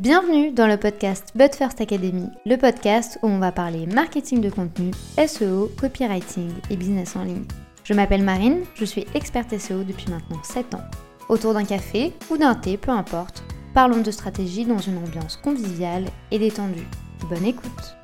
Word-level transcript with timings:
Bienvenue 0.00 0.50
dans 0.50 0.66
le 0.66 0.76
podcast 0.76 1.28
But 1.36 1.54
First 1.54 1.80
Academy, 1.80 2.26
le 2.46 2.56
podcast 2.56 3.16
où 3.22 3.28
on 3.28 3.38
va 3.38 3.52
parler 3.52 3.86
marketing 3.86 4.40
de 4.40 4.50
contenu, 4.50 4.90
SEO, 5.24 5.70
copywriting 5.80 6.50
et 6.68 6.76
business 6.76 7.14
en 7.14 7.22
ligne. 7.22 7.44
Je 7.84 7.94
m'appelle 7.94 8.24
Marine, 8.24 8.64
je 8.74 8.84
suis 8.84 9.06
experte 9.14 9.56
SEO 9.56 9.84
depuis 9.84 10.10
maintenant 10.10 10.42
7 10.42 10.74
ans. 10.74 10.82
Autour 11.28 11.54
d'un 11.54 11.64
café 11.64 12.12
ou 12.28 12.36
d'un 12.36 12.56
thé, 12.56 12.76
peu 12.76 12.90
importe, 12.90 13.44
parlons 13.72 14.00
de 14.00 14.10
stratégie 14.10 14.64
dans 14.64 14.78
une 14.78 14.98
ambiance 14.98 15.36
conviviale 15.36 16.06
et 16.32 16.40
détendue. 16.40 16.88
Bonne 17.30 17.44
écoute 17.44 17.96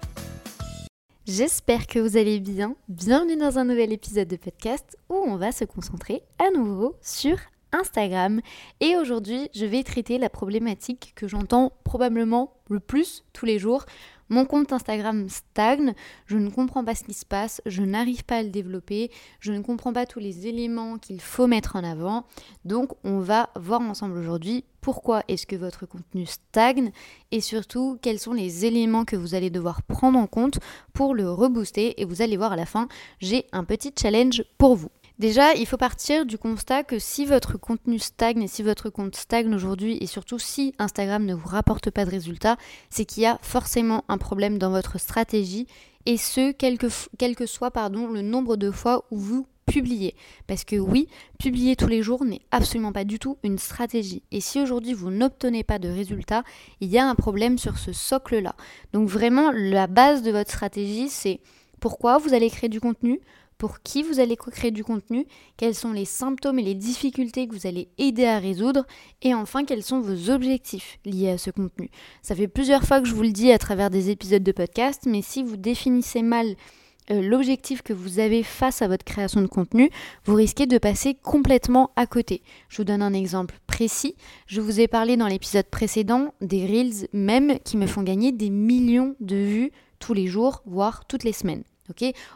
J'espère 1.27 1.89
que 1.89 1.99
vous 1.99 2.17
allez 2.17 2.39
bien. 2.39 2.77
Bienvenue 2.89 3.37
dans 3.37 3.59
un 3.59 3.65
nouvel 3.65 3.93
épisode 3.93 4.29
de 4.29 4.37
podcast 4.37 4.97
où 5.09 5.15
on 5.15 5.37
va 5.37 5.51
se 5.51 5.65
concentrer 5.65 6.23
à 6.39 6.57
nouveau 6.57 6.95
sur 7.03 7.37
Instagram. 7.73 8.41
Et 8.81 8.97
aujourd'hui, 8.97 9.49
je 9.55 9.67
vais 9.67 9.83
traiter 9.83 10.19
la 10.19 10.31
problématique 10.31 11.13
que 11.15 11.29
j'entends 11.29 11.73
probablement 11.85 12.55
le 12.69 12.81
plus 12.81 13.25
tous 13.33 13.47
les 13.47 13.59
jours. 13.59 13.85
Mon 14.33 14.45
compte 14.45 14.73
Instagram 14.73 15.29
stagne, 15.29 15.93
je 16.27 16.39
ne 16.39 16.51
comprends 16.51 16.85
pas 16.85 16.95
ce 16.95 17.03
qui 17.03 17.15
se 17.15 17.27
passe, 17.27 17.61
je 17.67 17.83
n'arrive 17.83 18.25
pas 18.25 18.37
à 18.37 18.43
le 18.45 18.51
développer, 18.51 19.11
je 19.41 19.51
ne 19.51 19.61
comprends 19.61 19.93
pas 19.93 20.07
tous 20.07 20.21
les 20.21 20.47
éléments 20.47 20.99
qu'il 20.99 21.21
faut 21.21 21.49
mettre 21.49 21.75
en 21.75 21.83
avant. 21.83 22.25
Donc 22.65 22.93
on 23.03 23.19
va 23.19 23.51
voir 23.57 23.81
ensemble 23.81 24.17
aujourd'hui 24.17 24.65
pourquoi 24.81 25.25
est-ce 25.27 25.49
que 25.49 25.57
votre 25.57 25.85
contenu 25.85 26.27
stagne 26.27 26.93
et 27.33 27.41
surtout 27.41 27.99
quels 28.03 28.21
sont 28.21 28.33
les 28.33 28.65
éléments 28.65 29.05
que 29.05 29.17
vous 29.17 29.35
allez 29.35 29.51
devoir 29.51 29.83
prendre 29.83 30.17
en 30.17 30.29
compte 30.29 30.61
pour 30.93 31.13
le 31.13 31.29
rebooster. 31.29 32.01
Et 32.01 32.05
vous 32.05 32.23
allez 32.23 32.37
voir 32.37 32.53
à 32.53 32.57
la 32.57 32.67
fin, 32.67 32.87
j'ai 33.19 33.47
un 33.51 33.65
petit 33.65 33.93
challenge 34.01 34.45
pour 34.59 34.77
vous. 34.77 34.91
Déjà, 35.21 35.53
il 35.53 35.67
faut 35.67 35.77
partir 35.77 36.25
du 36.25 36.39
constat 36.39 36.83
que 36.83 36.99
si 36.99 37.27
votre 37.27 37.59
contenu 37.59 37.99
stagne 37.99 38.45
et 38.45 38.49
si 38.49 38.63
votre 38.63 38.89
compte 38.89 39.15
stagne 39.15 39.55
aujourd'hui 39.55 39.99
et 40.01 40.07
surtout 40.07 40.39
si 40.39 40.73
Instagram 40.79 41.27
ne 41.27 41.35
vous 41.35 41.47
rapporte 41.47 41.91
pas 41.91 42.07
de 42.07 42.11
résultats, 42.11 42.57
c'est 42.89 43.05
qu'il 43.05 43.25
y 43.25 43.27
a 43.27 43.39
forcément 43.43 44.03
un 44.09 44.17
problème 44.17 44.57
dans 44.57 44.71
votre 44.71 44.99
stratégie 44.99 45.67
et 46.07 46.17
ce, 46.17 46.53
quel 46.53 46.79
que, 46.79 46.89
soit 47.45 47.71
le 47.91 48.23
nombre 48.23 48.57
de 48.57 48.71
fois 48.71 49.05
où 49.11 49.19
vous 49.19 49.47
publiez. 49.67 50.15
Parce 50.47 50.65
que 50.65 50.77
oui, 50.77 51.07
publier 51.39 51.77
tous 51.77 51.89
les 51.89 52.03
jours 52.03 52.25
n'est 52.25 52.41
absolument 52.51 52.93
pas 52.93 53.05
du 53.05 53.19
tout 53.19 53.37
une 53.43 53.59
stratégie. 53.59 54.23
Et 54.33 54.41
si 54.41 54.59
aujourd'hui 54.59 54.95
vous 54.95 55.11
n'obtenez 55.11 55.65
pas 55.65 55.79
de 55.79 55.91
résultats, 55.91 56.45
il 56.81 56.89
y 56.89 56.97
a 56.97 57.07
un 57.07 57.15
problème 57.15 57.59
sur 57.59 57.77
ce 57.77 57.93
socle-là. 57.93 58.55
Donc 58.95 59.07
vraiment, 59.07 59.51
la 59.53 59.87
base 59.87 60.23
de 60.23 60.31
votre 60.31 60.51
stratégie, 60.51 61.11
c'est 61.11 61.41
pourquoi 61.79 62.17
vous 62.17 62.33
allez 62.33 62.49
créer 62.49 62.71
du 62.71 62.81
contenu, 62.81 63.21
pour 63.61 63.83
qui 63.83 64.03
vous 64.03 64.21
allez 64.21 64.37
créer 64.37 64.71
du 64.71 64.83
contenu, 64.83 65.27
quels 65.59 65.75
sont 65.75 65.93
les 65.93 66.07
symptômes 66.07 66.59
et 66.59 66.63
les 66.63 66.75
difficultés 66.75 67.47
que 67.47 67.55
vous 67.55 67.67
allez 67.67 67.89
aider 67.99 68.25
à 68.25 68.39
résoudre, 68.39 68.87
et 69.21 69.35
enfin 69.35 69.67
quels 69.67 69.83
sont 69.83 70.01
vos 70.01 70.31
objectifs 70.31 70.99
liés 71.05 71.29
à 71.29 71.37
ce 71.37 71.51
contenu. 71.51 71.91
Ça 72.23 72.35
fait 72.35 72.49
plusieurs 72.49 72.85
fois 72.85 73.03
que 73.03 73.07
je 73.07 73.15
vous 73.15 73.23
le 73.23 73.33
dis 73.33 73.53
à 73.53 73.59
travers 73.59 73.91
des 73.91 74.09
épisodes 74.09 74.43
de 74.43 74.53
podcast, 74.53 75.03
mais 75.05 75.21
si 75.21 75.43
vous 75.43 75.59
définissez 75.59 76.23
mal 76.23 76.57
euh, 77.11 77.21
l'objectif 77.21 77.83
que 77.83 77.93
vous 77.93 78.19
avez 78.19 78.43
face 78.43 78.81
à 78.81 78.89
votre 78.89 79.05
création 79.05 79.43
de 79.43 79.47
contenu, 79.47 79.91
vous 80.25 80.37
risquez 80.37 80.65
de 80.65 80.79
passer 80.79 81.15
complètement 81.15 81.91
à 81.97 82.07
côté. 82.07 82.41
Je 82.71 82.79
vous 82.79 82.85
donne 82.85 83.03
un 83.03 83.13
exemple 83.13 83.59
précis. 83.67 84.17
Je 84.47 84.63
vous 84.63 84.81
ai 84.81 84.89
parlé 84.89 85.19
dans 85.19 85.27
l'épisode 85.27 85.67
précédent 85.67 86.33
des 86.41 86.65
Reels 86.65 87.09
même 87.13 87.59
qui 87.59 87.77
me 87.77 87.87
font 87.87 88.03
gagner 88.03 88.33
des 88.33 88.49
millions 88.49 89.17
de 89.21 89.37
vues 89.37 89.73
tous 89.99 90.15
les 90.15 90.29
jours, 90.29 90.63
voire 90.65 91.05
toutes 91.05 91.25
les 91.25 91.35
semaines. 91.35 91.65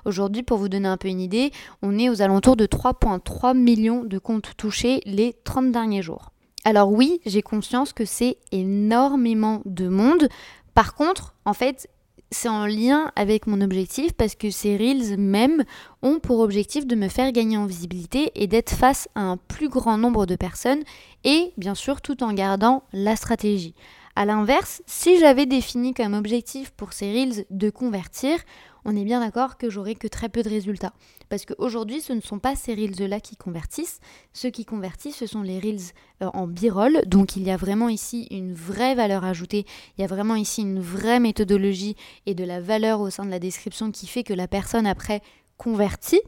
Aujourd'hui, 0.05 0.43
pour 0.43 0.59
vous 0.59 0.69
donner 0.69 0.89
un 0.89 0.97
peu 0.97 1.09
une 1.09 1.21
idée, 1.21 1.51
on 1.83 1.99
est 1.99 2.09
aux 2.09 2.23
alentours 2.23 2.57
de 2.57 2.67
3,3 2.67 3.57
millions 3.57 4.05
de 4.05 4.19
comptes 4.19 4.53
touchés 4.57 5.01
les 5.07 5.35
30 5.45 5.73
derniers 5.73 6.03
jours. 6.03 6.31
Alors 6.65 6.91
oui, 6.91 7.21
j'ai 7.27 7.43
conscience 7.43 7.93
que 7.93 8.05
c'est 8.05 8.39
énormément 8.51 9.61
de 9.67 9.89
monde. 9.89 10.29
Par 10.75 10.95
contre, 10.95 11.35
en 11.45 11.53
fait, 11.53 11.89
c'est 12.31 12.49
en 12.49 12.67
lien 12.67 13.13
avec 13.17 13.47
mon 13.47 13.61
objectif 13.61 14.13
parce 14.13 14.35
que 14.35 14.51
ces 14.51 14.77
reels 14.77 15.17
même 15.19 15.65
ont 16.03 16.19
pour 16.19 16.41
objectif 16.41 16.87
de 16.87 16.97
me 16.97 17.09
faire 17.09 17.33
gagner 17.33 17.57
en 17.57 17.67
visibilité 17.67 18.33
et 18.35 18.47
d'être 18.47 18.71
face 18.71 19.09
à 19.15 19.21
un 19.21 19.37
plus 19.37 19.69
grand 19.69 19.99
nombre 19.99 20.27
de 20.27 20.37
personnes 20.37 20.83
et 21.23 21.53
bien 21.57 21.75
sûr 21.75 22.01
tout 22.01 22.23
en 22.23 22.33
gardant 22.33 22.83
la 22.93 23.15
stratégie. 23.15 23.75
A 24.17 24.25
l'inverse, 24.25 24.83
si 24.87 25.19
j'avais 25.19 25.47
défini 25.47 25.93
comme 25.93 26.15
objectif 26.15 26.71
pour 26.71 26.93
ces 26.93 27.13
reels 27.13 27.47
de 27.51 27.71
convertir, 27.71 28.39
on 28.85 28.97
est 28.97 29.05
bien 29.05 29.21
d'accord 29.21 29.57
que 29.57 29.71
j'aurai 29.71 29.95
que 29.95 30.07
très 30.07 30.29
peu 30.29 30.43
de 30.43 30.49
résultats. 30.49 30.93
Parce 31.29 31.45
qu'aujourd'hui, 31.45 32.01
ce 32.01 32.13
ne 32.13 32.21
sont 32.21 32.39
pas 32.39 32.55
ces 32.55 32.75
reels-là 32.75 33.21
qui 33.21 33.37
convertissent. 33.37 34.01
Ceux 34.33 34.51
qui 34.51 34.65
convertissent, 34.65 35.17
ce 35.17 35.27
sont 35.27 35.43
les 35.43 35.59
reels 35.59 35.93
euh, 36.23 36.27
en 36.35 36.47
b-roll. 36.47 37.03
Donc 37.07 37.37
il 37.37 37.43
y 37.45 37.51
a 37.51 37.57
vraiment 37.57 37.89
ici 37.89 38.27
une 38.31 38.53
vraie 38.53 38.95
valeur 38.95 39.25
ajoutée. 39.25 39.65
Il 39.97 40.03
y 40.03 40.05
a 40.05 40.09
vraiment 40.09 40.37
ici 40.37 40.63
une 40.63 40.81
vraie 40.81 41.21
méthodologie 41.21 41.97
et 42.27 42.35
de 42.35 42.45
la 42.45 42.61
valeur 42.61 43.01
au 43.01 43.11
sein 43.11 43.25
de 43.25 43.31
la 43.31 43.39
description 43.39 43.91
qui 43.91 44.07
fait 44.07 44.25
que 44.25 44.35
la 44.35 44.49
personne 44.49 44.87
après 44.87 45.23
convertit. 45.57 46.21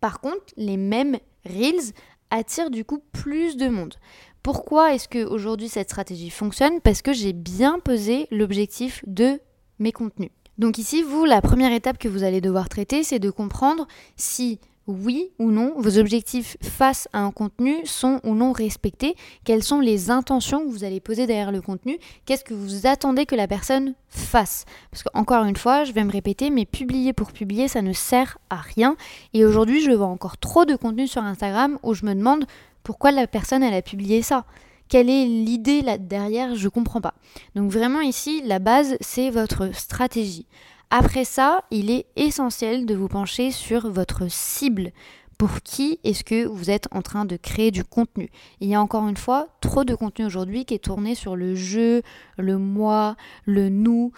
Par 0.00 0.20
contre, 0.20 0.44
les 0.56 0.76
mêmes 0.76 1.18
reels 1.44 1.92
attirent 2.30 2.70
du 2.70 2.84
coup 2.84 3.02
plus 3.12 3.56
de 3.56 3.68
monde. 3.68 3.94
Pourquoi 4.42 4.94
est-ce 4.94 5.08
qu'aujourd'hui 5.08 5.68
cette 5.68 5.90
stratégie 5.90 6.30
fonctionne? 6.30 6.80
Parce 6.80 7.02
que 7.02 7.12
j'ai 7.12 7.34
bien 7.34 7.78
pesé 7.78 8.26
l'objectif 8.30 9.04
de 9.06 9.38
mes 9.78 9.92
contenus. 9.92 10.30
Donc 10.60 10.76
ici, 10.76 11.02
vous, 11.02 11.24
la 11.24 11.40
première 11.40 11.72
étape 11.72 11.96
que 11.96 12.06
vous 12.06 12.22
allez 12.22 12.42
devoir 12.42 12.68
traiter, 12.68 13.02
c'est 13.02 13.18
de 13.18 13.30
comprendre 13.30 13.88
si 14.16 14.60
oui 14.86 15.30
ou 15.38 15.50
non 15.50 15.72
vos 15.78 15.96
objectifs 15.96 16.58
face 16.60 17.08
à 17.14 17.20
un 17.20 17.30
contenu 17.30 17.76
sont 17.86 18.20
ou 18.24 18.34
non 18.34 18.52
respectés, 18.52 19.14
quelles 19.44 19.62
sont 19.62 19.80
les 19.80 20.10
intentions 20.10 20.62
que 20.62 20.70
vous 20.70 20.84
allez 20.84 21.00
poser 21.00 21.26
derrière 21.26 21.50
le 21.50 21.62
contenu, 21.62 21.98
qu'est-ce 22.26 22.44
que 22.44 22.52
vous 22.52 22.86
attendez 22.86 23.24
que 23.24 23.34
la 23.34 23.48
personne 23.48 23.94
fasse? 24.10 24.66
Parce 24.90 25.02
qu'encore 25.02 25.44
une 25.44 25.56
fois, 25.56 25.84
je 25.84 25.92
vais 25.92 26.04
me 26.04 26.12
répéter, 26.12 26.50
mais 26.50 26.66
publier 26.66 27.14
pour 27.14 27.32
publier, 27.32 27.66
ça 27.66 27.80
ne 27.80 27.94
sert 27.94 28.36
à 28.50 28.56
rien. 28.56 28.96
Et 29.32 29.46
aujourd'hui, 29.46 29.80
je 29.80 29.92
vois 29.92 30.08
encore 30.08 30.36
trop 30.36 30.66
de 30.66 30.76
contenu 30.76 31.06
sur 31.06 31.22
Instagram 31.22 31.78
où 31.82 31.94
je 31.94 32.04
me 32.04 32.14
demande 32.14 32.44
pourquoi 32.82 33.12
la 33.12 33.26
personne, 33.26 33.62
elle 33.62 33.72
a 33.72 33.80
publié 33.80 34.20
ça. 34.20 34.44
Quelle 34.90 35.08
est 35.08 35.24
l'idée 35.24 35.82
là 35.82 35.98
derrière 35.98 36.56
Je 36.56 36.68
comprends 36.68 37.00
pas. 37.00 37.14
Donc 37.54 37.70
vraiment 37.70 38.00
ici, 38.00 38.42
la 38.44 38.58
base, 38.58 38.96
c'est 39.00 39.30
votre 39.30 39.72
stratégie. 39.72 40.48
Après 40.90 41.24
ça, 41.24 41.62
il 41.70 41.92
est 41.92 42.06
essentiel 42.16 42.86
de 42.86 42.96
vous 42.96 43.06
pencher 43.06 43.52
sur 43.52 43.88
votre 43.88 44.28
cible. 44.28 44.90
Pour 45.38 45.60
qui 45.62 46.00
est-ce 46.02 46.24
que 46.24 46.44
vous 46.44 46.70
êtes 46.70 46.88
en 46.90 47.02
train 47.02 47.24
de 47.24 47.36
créer 47.36 47.70
du 47.70 47.84
contenu? 47.84 48.30
Il 48.58 48.68
y 48.68 48.74
a 48.74 48.82
encore 48.82 49.06
une 49.06 49.16
fois 49.16 49.46
trop 49.60 49.84
de 49.84 49.94
contenu 49.94 50.26
aujourd'hui 50.26 50.64
qui 50.64 50.74
est 50.74 50.84
tourné 50.84 51.14
sur 51.14 51.36
le 51.36 51.54
jeu, 51.54 52.02
le 52.36 52.58
moi, 52.58 53.14
le 53.44 53.68
nous. 53.68 54.10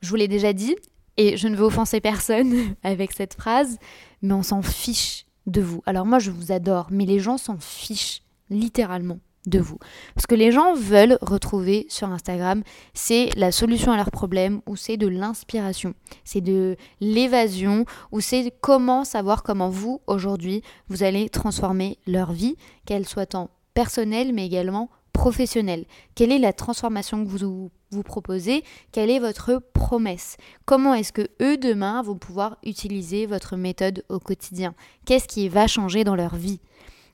Je 0.00 0.10
vous 0.10 0.16
l'ai 0.16 0.28
déjà 0.28 0.52
dit, 0.52 0.76
et 1.16 1.36
je 1.36 1.48
ne 1.48 1.56
veux 1.56 1.64
offenser 1.64 2.00
personne 2.00 2.54
avec 2.84 3.10
cette 3.10 3.34
phrase, 3.34 3.78
mais 4.22 4.32
on 4.32 4.44
s'en 4.44 4.62
fiche 4.62 5.26
de 5.48 5.60
vous. 5.60 5.82
Alors 5.86 6.06
moi, 6.06 6.20
je 6.20 6.30
vous 6.30 6.52
adore, 6.52 6.86
mais 6.92 7.04
les 7.04 7.18
gens 7.18 7.36
s'en 7.36 7.58
fichent 7.58 8.22
littéralement 8.48 9.18
de 9.46 9.58
vous. 9.58 9.78
Parce 10.14 10.26
que 10.26 10.34
les 10.34 10.52
gens 10.52 10.74
veulent 10.74 11.18
retrouver 11.20 11.86
sur 11.88 12.10
Instagram, 12.10 12.62
c'est 12.94 13.30
la 13.36 13.52
solution 13.52 13.92
à 13.92 13.96
leurs 13.96 14.10
problèmes 14.10 14.60
ou 14.66 14.76
c'est 14.76 14.96
de 14.96 15.06
l'inspiration, 15.06 15.94
c'est 16.24 16.40
de 16.40 16.76
l'évasion 17.00 17.84
ou 18.12 18.20
c'est 18.20 18.52
comment 18.60 19.04
savoir 19.04 19.42
comment 19.42 19.68
vous, 19.68 20.00
aujourd'hui, 20.06 20.62
vous 20.88 21.02
allez 21.02 21.28
transformer 21.28 21.98
leur 22.06 22.32
vie, 22.32 22.56
qu'elle 22.86 23.06
soit 23.06 23.34
en 23.34 23.50
personnelle 23.74 24.32
mais 24.32 24.46
également 24.46 24.90
professionnelle. 25.12 25.84
Quelle 26.14 26.32
est 26.32 26.38
la 26.38 26.52
transformation 26.52 27.24
que 27.24 27.30
vous 27.30 27.70
vous 27.90 28.02
proposez? 28.02 28.64
Quelle 28.92 29.10
est 29.10 29.20
votre 29.20 29.62
promesse? 29.72 30.36
Comment 30.66 30.94
est-ce 30.94 31.12
que 31.12 31.28
eux 31.40 31.56
demain 31.56 32.02
vont 32.02 32.16
pouvoir 32.18 32.58
utiliser 32.64 33.24
votre 33.26 33.56
méthode 33.56 34.04
au 34.08 34.18
quotidien? 34.18 34.74
Qu'est-ce 35.06 35.28
qui 35.28 35.48
va 35.48 35.66
changer 35.66 36.02
dans 36.02 36.16
leur 36.16 36.34
vie? 36.34 36.60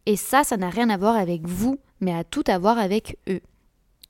Et 0.06 0.16
ça, 0.16 0.44
ça 0.44 0.56
n'a 0.56 0.70
rien 0.70 0.90
à 0.90 0.96
voir 0.96 1.16
avec 1.16 1.46
vous 1.46 1.78
mais 2.00 2.14
à 2.14 2.24
tout 2.24 2.44
avoir 2.48 2.78
avec 2.78 3.18
eux. 3.28 3.40